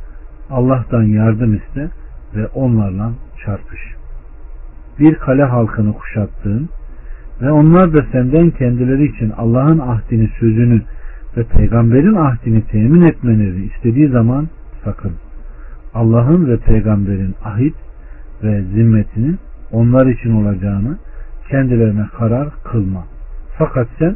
[0.50, 1.90] Allah'tan yardım iste
[2.36, 3.12] ve onlarla
[3.46, 3.80] çarpış.
[5.00, 6.70] Bir kale halkını kuşattığın
[7.42, 10.82] ve onlar da senden kendileri için Allah'ın ahdini, sözünü
[11.38, 14.48] ve peygamberin ahdini temin etmenizi istediği zaman
[14.84, 15.14] sakın.
[15.94, 17.76] Allah'ın ve peygamberin ahit
[18.44, 19.40] ve zimmetinin
[19.72, 20.98] onlar için olacağını
[21.50, 23.06] kendilerine karar kılma.
[23.58, 24.16] Fakat sen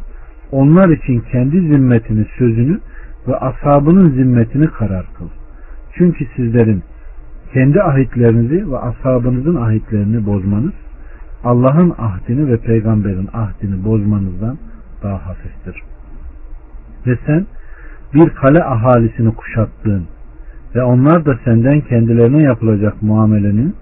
[0.52, 2.80] onlar için kendi zimmetini, sözünü
[3.28, 5.28] ve ashabının zimmetini karar kıl.
[5.94, 6.82] Çünkü sizlerin
[7.52, 10.72] kendi ahitlerinizi ve ashabınızın ahitlerini bozmanız
[11.44, 14.58] Allah'ın ahdini ve peygamberin ahdini bozmanızdan
[15.02, 15.82] daha hafiftir.
[17.06, 17.46] Ve sen
[18.14, 20.06] bir kale ahalisini kuşattığın
[20.74, 23.74] ve onlar da senden kendilerine yapılacak muamelenin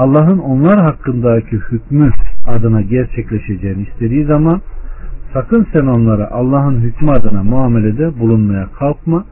[0.00, 2.10] Allah'ın onlar hakkındaki hükmü
[2.46, 4.60] adına gerçekleşeceğini istediği zaman
[5.32, 9.24] sakın sen onlara Allah'ın hükmü adına muamelede bulunmaya kalkma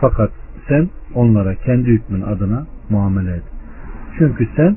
[0.00, 0.30] fakat
[0.68, 3.42] sen onlara kendi hükmün adına muamele et.
[4.18, 4.76] Çünkü sen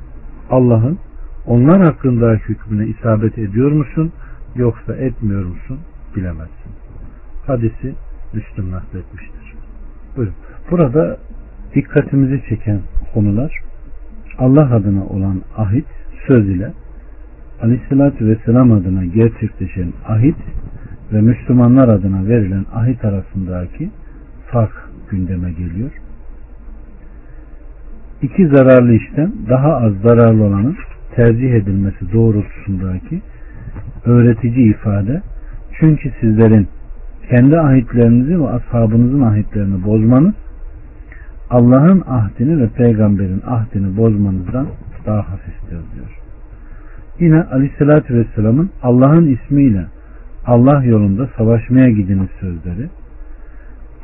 [0.49, 0.97] Allah'ın
[1.45, 4.11] onlar hakkındaki hükmüne isabet ediyor musun
[4.55, 5.79] yoksa etmiyor musun
[6.15, 6.71] bilemezsin.
[7.47, 7.95] Hadisi
[8.33, 9.53] Müslüm nakletmiştir.
[10.17, 10.35] Buyurun.
[10.71, 11.17] Burada
[11.75, 12.79] dikkatimizi çeken
[13.13, 13.63] konular
[14.37, 15.85] Allah adına olan ahit
[16.27, 16.71] söz ile
[17.61, 20.35] Aleyhisselatü Vesselam adına gerçekleşen ahit
[21.13, 23.89] ve Müslümanlar adına verilen ahit arasındaki
[24.51, 25.91] fark gündeme geliyor.
[28.21, 30.75] İki zararlı işten daha az zararlı olanın
[31.15, 33.21] tercih edilmesi doğrultusundaki
[34.05, 35.21] öğretici ifade
[35.79, 36.67] çünkü sizlerin
[37.29, 40.33] kendi ahitlerinizi ve ashabınızın ahitlerini bozmanız
[41.53, 44.67] Allah'ın ahdini ve peygamberin ahdini bozmanızdan
[45.05, 46.19] daha hafiftir diyor.
[47.19, 49.85] Yine Aleyhisselatü Vesselam'ın Allah'ın ismiyle
[50.45, 52.89] Allah yolunda savaşmaya gidiniz sözleri,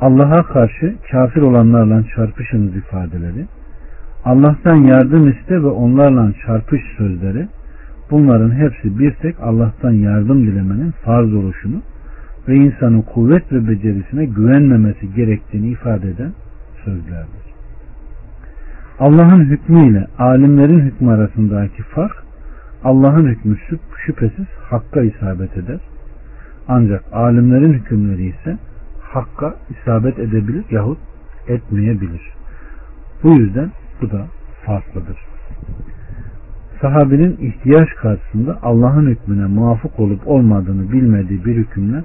[0.00, 3.46] Allah'a karşı kafir olanlarla çarpışınız ifadeleri,
[4.24, 7.48] Allah'tan yardım iste ve onlarla çarpış sözleri,
[8.10, 11.82] bunların hepsi bir tek Allah'tan yardım dilemenin farz oluşunu
[12.48, 16.32] ve insanın kuvvet ve becerisine güvenmemesi gerektiğini ifade eden
[16.84, 17.50] sözlerdir.
[18.98, 22.24] Allah'ın hükmü ile alimlerin hükmü arasındaki fark
[22.84, 23.56] Allah'ın hükmü
[24.06, 25.80] şüphesiz hakka isabet eder.
[26.68, 28.58] Ancak alimlerin hükümleri ise
[29.00, 30.98] hakka isabet edebilir yahut
[31.48, 32.22] etmeyebilir.
[33.22, 33.70] Bu yüzden
[34.02, 34.26] bu da
[34.66, 35.16] farklıdır.
[36.80, 42.02] Sahabinin ihtiyaç karşısında Allah'ın hükmüne muvafık olup olmadığını bilmediği bir hükümle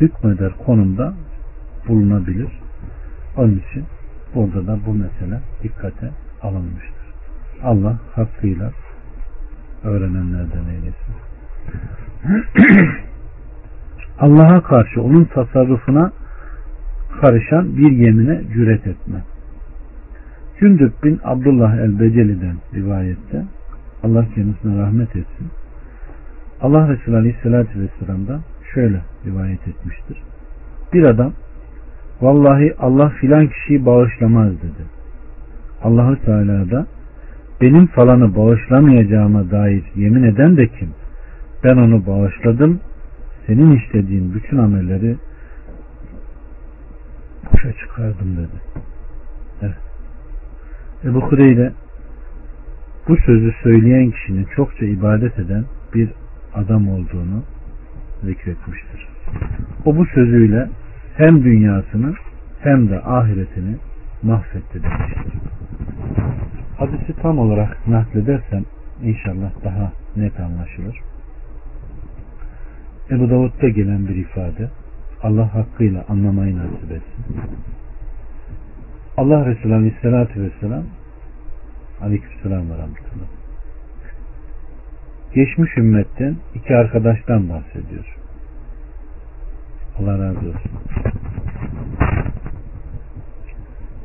[0.00, 1.14] hükmeder konumda
[1.88, 2.48] bulunabilir.
[3.36, 3.84] Onun için
[4.34, 6.10] burada da bu mesele dikkate
[6.42, 7.08] alınmıştır.
[7.62, 8.70] Allah hakkıyla
[9.84, 11.14] öğrenenlerden eylesin.
[14.20, 16.12] Allah'a karşı onun tasarrufuna
[17.20, 19.22] karışan bir yemine cüret etme.
[20.60, 23.44] Cündüb bin Abdullah el-Beceli'den rivayette
[24.02, 25.48] Allah kendisine rahmet etsin.
[26.60, 28.40] Allah Resulü Aleyhisselatü Vesselam'dan
[28.74, 30.22] şöyle rivayet etmiştir.
[30.92, 31.32] Bir adam
[32.20, 34.82] vallahi Allah filan kişiyi bağışlamaz dedi.
[35.82, 36.86] Allahu Teala da
[37.60, 40.90] benim falanı bağışlamayacağıma dair yemin eden de kim?
[41.64, 42.80] Ben onu bağışladım.
[43.46, 45.16] Senin işlediğin bütün amelleri
[47.52, 48.84] boşa çıkardım dedi.
[49.62, 49.74] Evet.
[51.04, 51.72] Ebu Hureyre
[53.08, 55.64] bu sözü söyleyen kişinin çokça ibadet eden
[55.94, 56.08] bir
[56.54, 57.42] adam olduğunu
[58.24, 59.08] zikretmiştir.
[59.84, 60.68] O bu sözüyle
[61.18, 62.14] hem dünyasını
[62.60, 63.76] hem de ahiretini
[64.22, 65.32] mahvetti demiştir.
[66.78, 68.64] Hadisi tam olarak nakledersem
[69.02, 70.98] inşallah daha net anlaşılır.
[73.10, 74.68] Ebu Davud'da gelen bir ifade
[75.22, 77.24] Allah hakkıyla anlamayı nasip etsin.
[79.16, 80.84] Allah Resulü Aleyhisselatü Vesselam
[82.00, 83.28] Aleykümselam ve Rahmetullah
[85.34, 88.16] geçmiş ümmetten iki arkadaştan bahsediyor.
[89.98, 90.70] Allah razı olsun.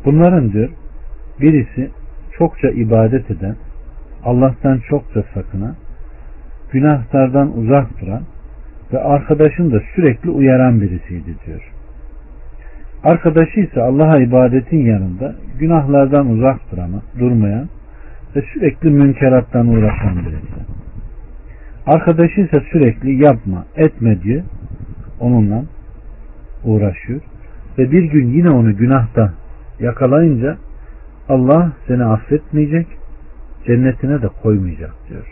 [0.05, 0.69] Bunların diyor
[1.41, 1.89] birisi
[2.37, 3.55] çokça ibadet eden,
[4.25, 5.75] Allah'tan çokça sakınan,
[6.71, 8.21] günahlardan uzak duran
[8.93, 11.71] ve arkadaşın da sürekli uyaran birisiydi diyor.
[13.03, 17.69] Arkadaşı ise Allah'a ibadetin yanında günahlardan uzak durama, durmayan
[18.35, 20.73] ve sürekli münkerattan uğraşan birisi.
[21.85, 24.43] Arkadaşı ise sürekli yapma, etme diye
[25.19, 25.63] onunla
[26.63, 27.21] uğraşıyor.
[27.77, 29.33] Ve bir gün yine onu günahta
[29.83, 30.57] yakalayınca
[31.29, 32.87] Allah seni affetmeyecek,
[33.67, 35.27] cennetine de koymayacak diyor.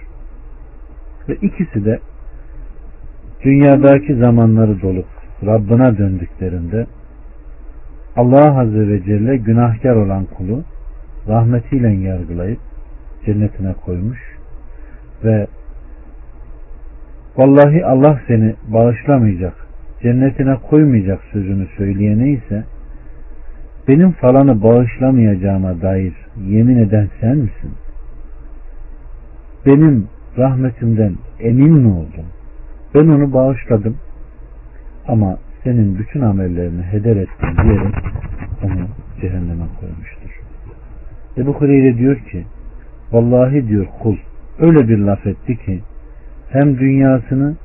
[1.30, 2.00] Ve ikisi de
[3.44, 5.08] dünyadaki zamanları dolup
[5.46, 6.86] Rabbına döndüklerinde
[8.16, 10.64] Allah Azze ve Celle günahkar olan kulu
[11.28, 12.60] rahmetiyle yargılayıp
[13.26, 14.20] cennetine koymuş
[15.24, 15.48] ve
[17.38, 19.54] vallahi Allah seni bağışlamayacak,
[20.02, 22.64] cennetine koymayacak sözünü söyleyene ise
[23.92, 26.14] benim falanı bağışlamayacağıma dair
[26.48, 27.72] yemin eden sen misin?
[29.66, 32.26] Benim rahmetimden emin mi oldun?
[32.96, 33.98] Ben onu bağışladım
[35.08, 37.96] ama senin bütün amellerini heder ettim diyerek
[38.64, 38.88] onu
[39.22, 40.42] cehenneme koymuştur.
[41.38, 42.46] Ebu Hureyre diyor ki
[43.12, 44.18] vallahi diyor kul
[44.60, 45.82] öyle bir laf etti ki
[46.50, 47.56] hem dünyasını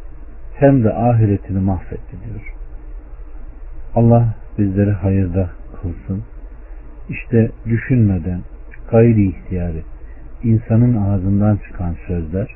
[0.55, 2.55] hem de ahiretini mahvetti diyor.
[3.95, 5.51] Allah bizleri hayırda
[5.87, 6.22] kılsın.
[7.09, 8.41] İşte düşünmeden
[8.91, 9.82] gayri ihtiyarı
[10.43, 12.49] insanın ağzından çıkan sözler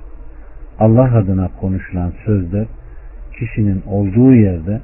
[0.78, 2.66] Allah adına konuşulan sözler
[3.38, 4.80] kişinin olduğu yerde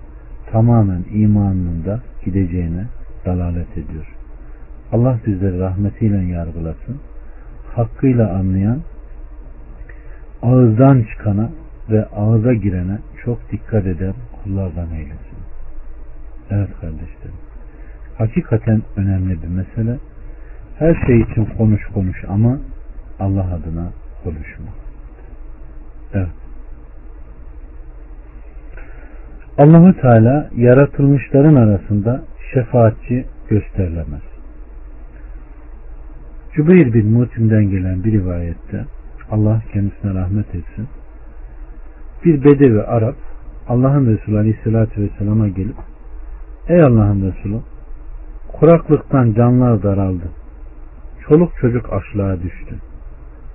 [0.52, 2.84] tamamen imanının da gideceğine
[3.26, 4.06] dalalet ediyor.
[4.92, 7.00] Allah bizleri rahmetiyle yargılasın.
[7.74, 8.80] Hakkıyla anlayan
[10.42, 11.50] ağızdan çıkana
[11.90, 15.38] ve ağza girene çok dikkat eden kullardan eylesin.
[16.50, 17.45] Evet kardeşlerim.
[18.18, 19.98] Hakikaten önemli bir mesele.
[20.78, 22.58] Her şey için konuş konuş ama
[23.20, 23.92] Allah adına
[24.24, 24.66] konuşma.
[26.14, 26.28] Evet.
[29.58, 32.22] Allahu Teala yaratılmışların arasında
[32.54, 34.22] şefaatçi gösterilemez.
[36.54, 38.84] Cübeyr bin Mutim'den gelen bir rivayette
[39.30, 40.88] Allah kendisine rahmet etsin.
[42.24, 43.16] Bir bedevi Arap
[43.68, 45.76] Allah'ın Resulü Aleyhisselatü Vesselam'a gelip
[46.68, 47.60] Ey Allah'ın Resulü
[48.60, 50.24] kuraklıktan canlar daraldı.
[51.28, 52.74] Çoluk çocuk açlığa düştü.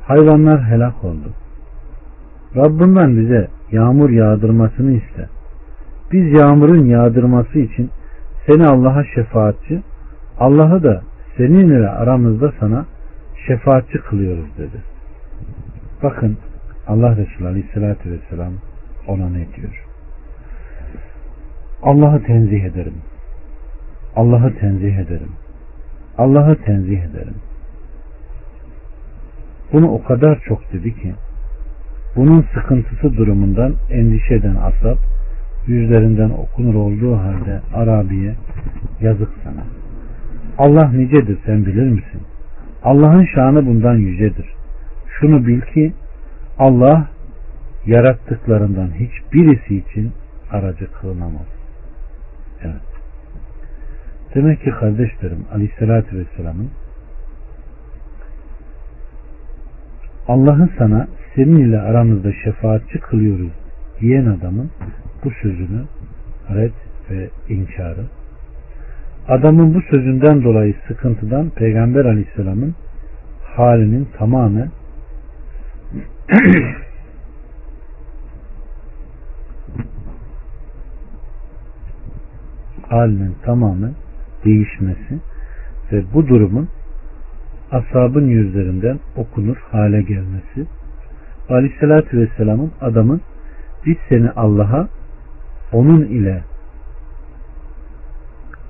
[0.01, 1.29] Hayvanlar helak oldu.
[2.55, 5.29] Rabbinden bize yağmur yağdırmasını iste.
[6.11, 7.89] Biz yağmurun yağdırması için
[8.45, 9.83] seni Allah'a şefaatçi,
[10.39, 11.01] Allah'ı da
[11.37, 12.85] seninle aramızda sana
[13.47, 14.83] şefaatçi kılıyoruz dedi.
[16.03, 16.37] Bakın
[16.87, 18.53] Allah Resulü Aleyhisselatü Vesselam
[19.07, 19.85] ona ne diyor?
[21.83, 22.93] Allah'ı tenzih ederim.
[24.15, 25.31] Allah'ı tenzih ederim.
[26.17, 27.35] Allah'ı tenzih ederim.
[29.73, 31.13] Bunu o kadar çok dedi ki
[32.15, 34.97] bunun sıkıntısı durumundan endişe eden asap
[35.67, 38.35] yüzlerinden okunur olduğu halde Arabiye
[39.01, 39.63] yazık sana.
[40.57, 42.21] Allah nicedir sen bilir misin?
[42.83, 44.45] Allah'ın şanı bundan yücedir.
[45.19, 45.93] Şunu bil ki
[46.59, 47.07] Allah
[47.85, 50.11] yarattıklarından hiçbirisi için
[50.51, 51.47] aracı kılınamaz.
[52.61, 52.90] Evet.
[54.35, 56.69] Demek ki kardeşlerim Aleyhisselatü Vesselam'ın
[60.27, 63.51] Allah'ın sana seninle aramızda şefaatçi kılıyoruz
[63.99, 64.71] diyen adamın
[65.23, 65.83] bu sözünü
[66.55, 66.73] red
[67.09, 68.05] ve inkarı
[69.27, 72.75] adamın bu sözünden dolayı sıkıntıdan Peygamber Aleyhisselam'ın
[73.55, 74.69] halinin tamamen
[82.89, 83.93] halinin tamamen
[84.45, 85.19] değişmesi
[85.91, 86.69] ve bu durumun
[87.71, 90.67] ashabın yüzlerinden okunur hale gelmesi
[91.49, 93.21] Aleyhisselatü Vesselam'ın adamın
[93.85, 94.87] biz seni Allah'a
[95.71, 96.41] onun ile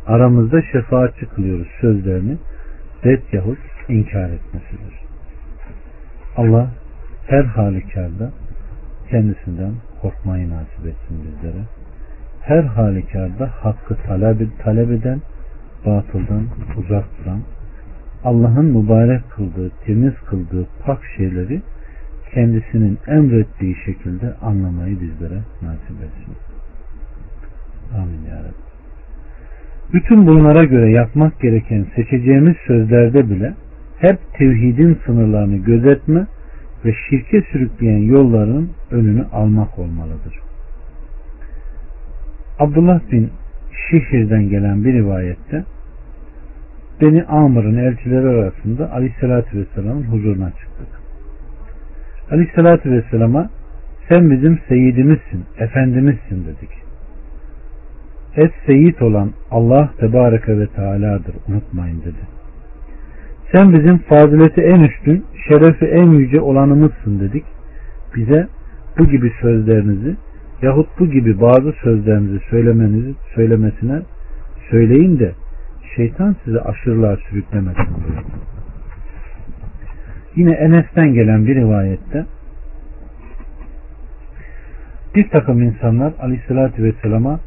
[0.08, 2.38] aramızda şefaatçi kılıyoruz sözlerini
[3.06, 3.60] red yahut
[3.90, 5.00] inkar etmesidir.
[6.38, 6.72] Allah
[7.28, 8.32] her halükarda
[9.10, 11.64] kendisinden korkmayı nasip etsin bizlere.
[12.42, 15.22] Her halükarda hakkı talep, talep eden,
[15.86, 16.46] batıldan
[16.78, 17.42] uzak duran,
[18.24, 21.62] Allah'ın mübarek kıldığı, temiz kıldığı pak şeyleri
[22.34, 26.36] kendisinin emrettiği şekilde anlamayı bizlere nasip etsin.
[27.98, 28.72] Amin ya Rabbi.
[29.94, 33.54] Bütün bunlara göre yapmak gereken seçeceğimiz sözlerde bile
[34.00, 36.28] hep tevhidin sınırlarını gözetme
[36.86, 40.40] ve şirke sürükleyen yolların önünü almak olmalıdır.
[42.60, 43.30] Abdullah bin
[43.90, 45.64] Şihir'den gelen bir rivayette
[47.02, 50.88] Beni Amr'ın elçileri arasında Aleyhisselatü Vesselam'ın huzuruna çıktık.
[52.32, 53.50] Aleyhisselatü Vesselam'a
[54.10, 56.70] sen bizim seyidimizsin, efendimizsin dedik.
[58.36, 62.22] Et seyit olan Allah Tebareke ve Teala'dır unutmayın dedi.
[63.56, 67.46] Sen bizim fazileti en üstün, şerefi en yüce olanımızsın dedik.
[68.16, 68.48] Bize
[69.00, 70.16] bu gibi sözlerinizi
[70.62, 74.02] yahut bu gibi bazı sözlerinizi söylemenizi söylemesine
[74.70, 75.32] söyleyin de
[75.96, 77.88] şeytan sizi aşırılığa sürüklemesin.
[80.36, 82.26] Yine Enes'ten gelen bir rivayette
[85.16, 87.40] bir takım insanlar aleyhissalatü vesselama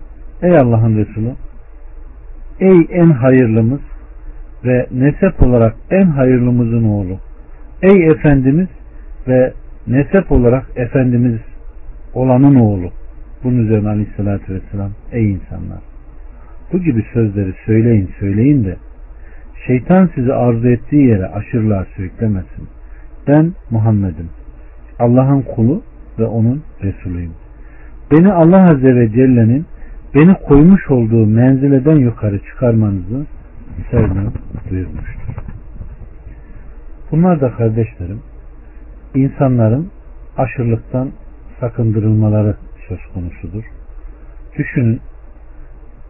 [0.43, 1.33] ey Allah'ın Resulü
[2.61, 3.81] ey en hayırlımız
[4.65, 7.19] ve nesep olarak en hayırlımızın oğlu
[7.83, 8.69] ey Efendimiz
[9.29, 9.53] ve
[9.87, 11.41] nesep olarak Efendimiz
[12.15, 12.91] olanın oğlu
[13.45, 15.79] bunun üzerine aleyhissalatü vesselam ey insanlar
[16.73, 18.77] bu gibi sözleri söyleyin söyleyin de
[19.67, 22.69] şeytan sizi arzu ettiği yere aşırılığa sürüklemesin.
[23.29, 24.29] Ben Muhammed'im.
[24.99, 25.83] Allah'ın kulu
[26.19, 27.33] ve onun Resulüyüm.
[28.13, 29.67] Beni Allah Azze ve Celle'nin
[30.15, 33.27] beni koymuş olduğu menzileden yukarı çıkarmanızı
[33.91, 34.33] sevmem
[34.71, 35.35] buyurmuştur.
[37.11, 38.21] Bunlar da kardeşlerim
[39.15, 39.91] insanların
[40.37, 41.11] aşırılıktan
[41.61, 42.57] sakındırılmaları
[42.89, 43.65] söz konusudur.
[44.59, 45.01] Düşünün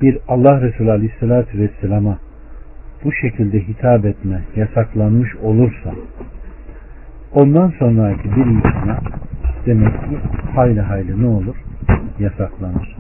[0.00, 2.18] bir Allah Resulü Aleyhisselatü Vesselam'a
[3.04, 5.94] bu şekilde hitap etme yasaklanmış olursa
[7.32, 8.98] ondan sonraki bir insana
[9.66, 10.18] demek ki
[10.54, 11.56] hayli hayli ne olur?
[12.18, 12.96] Yasaklanır.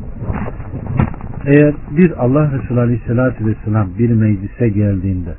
[1.46, 5.34] Eğer bir Allah Resulü Aleyhisselatü Vesselam bir meclise geldiğinde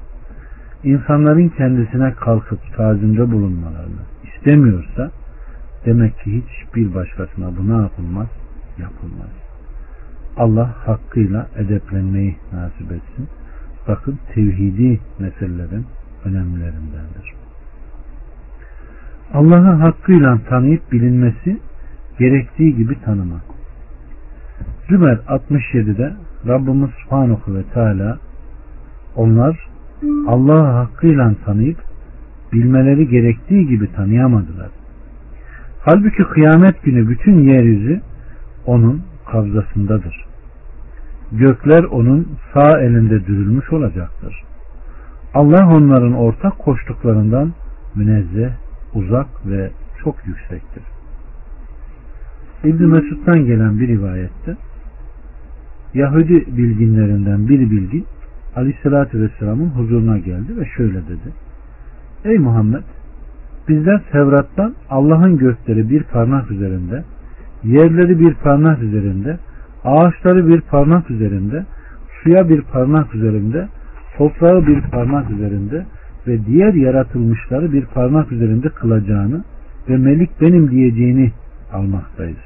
[0.83, 5.11] insanların kendisine kalkıp tazimde bulunmalarını istemiyorsa
[5.85, 8.27] demek ki hiçbir başkasına bu ne yapılmaz?
[8.77, 9.29] Yapılmaz.
[10.37, 13.27] Allah hakkıyla edeplenmeyi nasip etsin.
[13.87, 15.85] bakın tevhidi meselelerin
[16.25, 17.33] önemlilerindendir.
[19.33, 21.57] Allah'ı hakkıyla tanıyıp bilinmesi
[22.19, 23.41] gerektiği gibi tanımak.
[24.89, 26.13] Zümer 67'de
[26.47, 28.17] Rabbimiz Subhanahu ve Teala
[29.15, 29.67] onlar
[30.27, 31.77] Allah'ı hakkıyla tanıyıp
[32.53, 34.69] bilmeleri gerektiği gibi tanıyamadılar.
[35.85, 38.01] Halbuki kıyamet günü bütün yeryüzü
[38.65, 40.25] onun kabzasındadır.
[41.31, 44.43] Gökler onun sağ elinde dürülmüş olacaktır.
[45.33, 47.53] Allah onların ortak koştuklarından
[47.95, 48.51] münezzeh,
[48.93, 49.71] uzak ve
[50.03, 50.83] çok yüksektir.
[52.63, 54.57] İbn Mesud'dan gelen bir rivayette
[55.93, 58.05] Yahudi bilginlerinden bir bilgin
[58.55, 61.33] Aleyhisselatü Vesselam'ın huzuruna geldi ve şöyle dedi.
[62.25, 62.83] Ey Muhammed
[63.69, 67.03] bizler Tevrat'tan Allah'ın gökleri bir parmak üzerinde,
[67.63, 69.37] yerleri bir parmak üzerinde,
[69.83, 71.65] ağaçları bir parmak üzerinde,
[72.23, 73.67] suya bir parmak üzerinde,
[74.17, 75.85] toprağı bir parmak üzerinde
[76.27, 79.43] ve diğer yaratılmışları bir parmak üzerinde kılacağını
[79.89, 81.31] ve melik benim diyeceğini
[81.73, 82.37] almaktayız.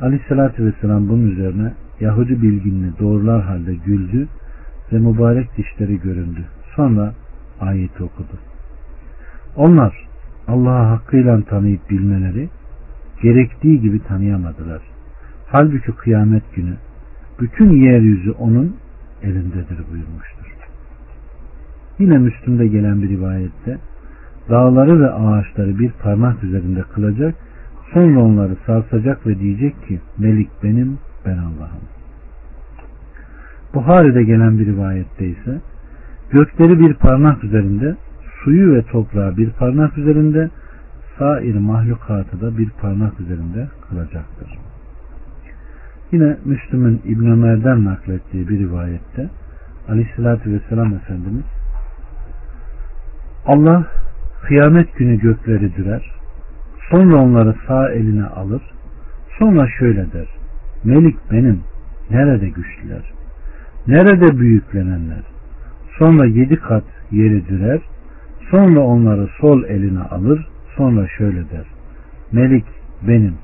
[0.00, 4.28] Aleyhissalatü vesselam bunun üzerine Yahudi bilginini doğrular halde güldü
[4.92, 6.44] ve mübarek dişleri göründü.
[6.76, 7.12] Sonra
[7.60, 8.47] ayeti okudu.
[9.58, 10.06] Onlar
[10.48, 12.48] Allah'ı hakkıyla tanıyıp bilmeleri
[13.22, 14.82] gerektiği gibi tanıyamadılar.
[15.46, 16.74] Halbuki kıyamet günü
[17.40, 18.76] bütün yeryüzü onun
[19.22, 20.56] elindedir buyurmuştur.
[21.98, 23.78] Yine Müslüm'de gelen bir rivayette
[24.50, 27.34] dağları ve ağaçları bir parmak üzerinde kılacak
[27.94, 31.82] sonra onları sarsacak ve diyecek ki Melik benim ben Allah'ım.
[33.74, 35.60] Buhari'de gelen bir rivayette ise
[36.30, 37.96] gökleri bir parmak üzerinde
[38.48, 40.50] suyu ve toprağı bir parmak üzerinde
[41.18, 44.58] sair mahlukatı da bir parmak üzerinde kılacaktır.
[46.12, 49.30] Yine Müslüm'ün İbn Ömer'den naklettiği bir rivayette
[49.88, 51.44] Aleyhisselatü Vesselam Efendimiz
[53.46, 53.86] Allah
[54.42, 56.12] kıyamet günü gökleri dürer
[56.90, 58.62] sonra onları sağ eline alır
[59.38, 60.28] sonra şöyle der
[60.84, 61.60] Melik benim
[62.10, 63.12] nerede güçlüler
[63.86, 65.22] nerede büyüklenenler
[65.98, 67.80] sonra yedi kat yeri dürer
[68.50, 70.46] sonra onları sol eline alır
[70.76, 71.66] sonra şöyle der
[72.32, 72.64] Melik
[73.02, 73.34] benim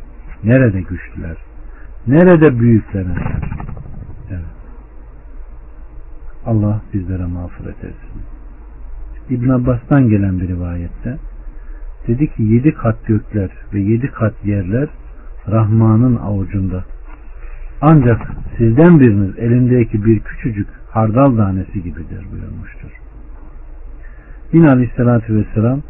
[0.44, 1.36] nerede güçlüler
[2.06, 3.40] Nerede büyüklenenler?
[4.30, 4.54] Evet.
[6.46, 8.22] Allah bizlere mağfiret etsin.
[9.30, 11.18] İbn Abbas'tan gelen bir rivayette
[12.08, 14.88] dedi ki yedi kat gökler ve yedi kat yerler
[15.48, 16.84] Rahman'ın avucunda.
[17.80, 23.03] Ancak sizden biriniz elindeki bir küçücük hardal tanesi gibidir buyurmuştur.
[24.52, 25.82] Yine aleyhissalatü vesselam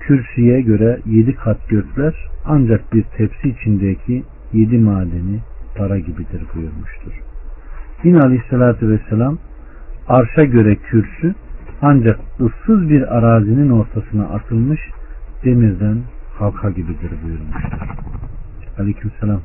[0.00, 2.14] kürsüye göre yedi kat gökler
[2.44, 4.22] ancak bir tepsi içindeki
[4.52, 5.40] yedi madeni
[5.76, 7.12] para gibidir buyurmuştur.
[8.04, 9.38] Yine aleyhissalatü vesselam
[10.08, 11.34] arşa göre kürsü
[11.82, 14.80] ancak ıssız bir arazinin ortasına atılmış
[15.44, 15.98] demirden
[16.38, 17.88] halka gibidir buyurmuştur.
[18.78, 19.40] Aleykümselam.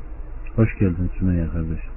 [0.56, 1.90] Hoş geldin Sümeyye kardeşim.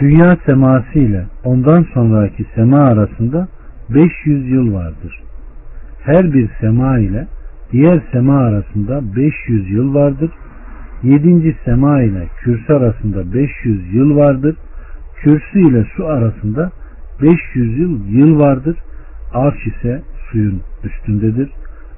[0.00, 3.48] Dünya seması ile ondan sonraki sema arasında
[3.88, 5.22] 500 yıl vardır.
[6.04, 7.26] Her bir sema ile
[7.72, 10.30] diğer sema arasında 500 yıl vardır
[11.02, 14.56] Yedinci sema ile kürsü arasında 500 yıl vardır.
[15.16, 16.70] Kürsü ile su arasında
[17.22, 18.76] 500 yıl yıl vardır.
[19.32, 21.50] Arş ise suyun üstündedir.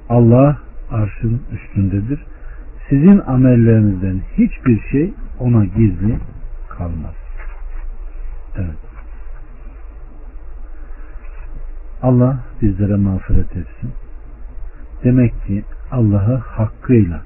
[0.09, 0.57] Allah
[0.91, 2.19] arşın üstündedir.
[2.89, 6.17] Sizin amellerinizden hiçbir şey ona gizli
[6.69, 7.15] kalmaz.
[8.55, 8.84] Evet.
[12.05, 13.91] Allah bizlere mağfiret etsin.
[15.03, 17.21] Demek ki Allah'ı hakkıyla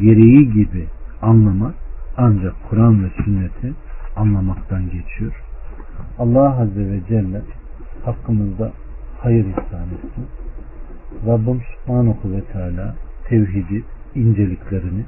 [0.00, 0.86] gereği gibi
[1.22, 1.74] anlamak
[2.16, 3.72] ancak Kur'an ve sünneti
[4.16, 5.42] anlamaktan geçiyor.
[6.18, 7.42] Allah Azze ve Celle
[8.04, 8.72] hakkımızda
[9.20, 10.26] hayır ihsan etsin.
[11.26, 12.94] Rabbim Subhanahu ve Teala
[13.28, 13.84] tevhidi
[14.14, 15.04] inceliklerini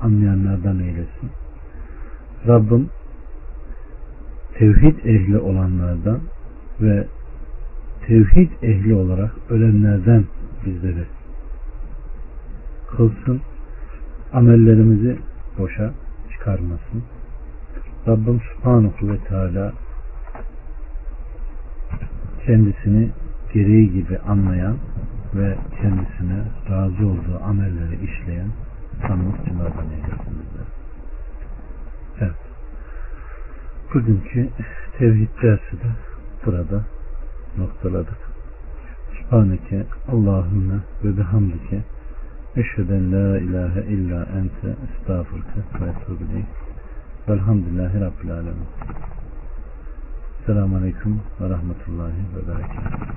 [0.00, 1.30] anlayanlardan eylesin.
[2.46, 2.88] Rabbim
[4.58, 6.20] tevhid ehli olanlardan
[6.80, 7.06] ve
[8.08, 10.24] tevhid ehli olarak ölenlerden
[10.66, 11.04] bizleri
[12.96, 13.40] kılsın
[14.32, 15.18] amellerimizi
[15.58, 15.92] boşa
[16.32, 17.02] çıkarmasın.
[18.06, 19.72] Rabbim Subhanahu ve Teala
[22.46, 23.10] kendisini
[23.54, 24.76] gereği gibi anlayan
[25.34, 28.48] ve kendisine razı olduğu amelleri işleyen
[29.00, 30.38] sanatçılardan eylesin
[32.20, 32.32] Evet.
[33.94, 34.48] Bugünkü
[34.98, 35.90] tevhid dersi de
[36.46, 36.84] burada
[37.58, 38.18] noktaladık.
[39.18, 41.82] Subhaneke Allahümme ve bihamdike
[42.56, 46.42] Eşheden la ilahe illa ente estağfurke ve etûbü
[47.28, 48.68] Velhamdülillahi Rabbil Alemin.
[50.46, 52.98] Selamun Aleyküm ve Rahmetullahi ve Berekatuhu.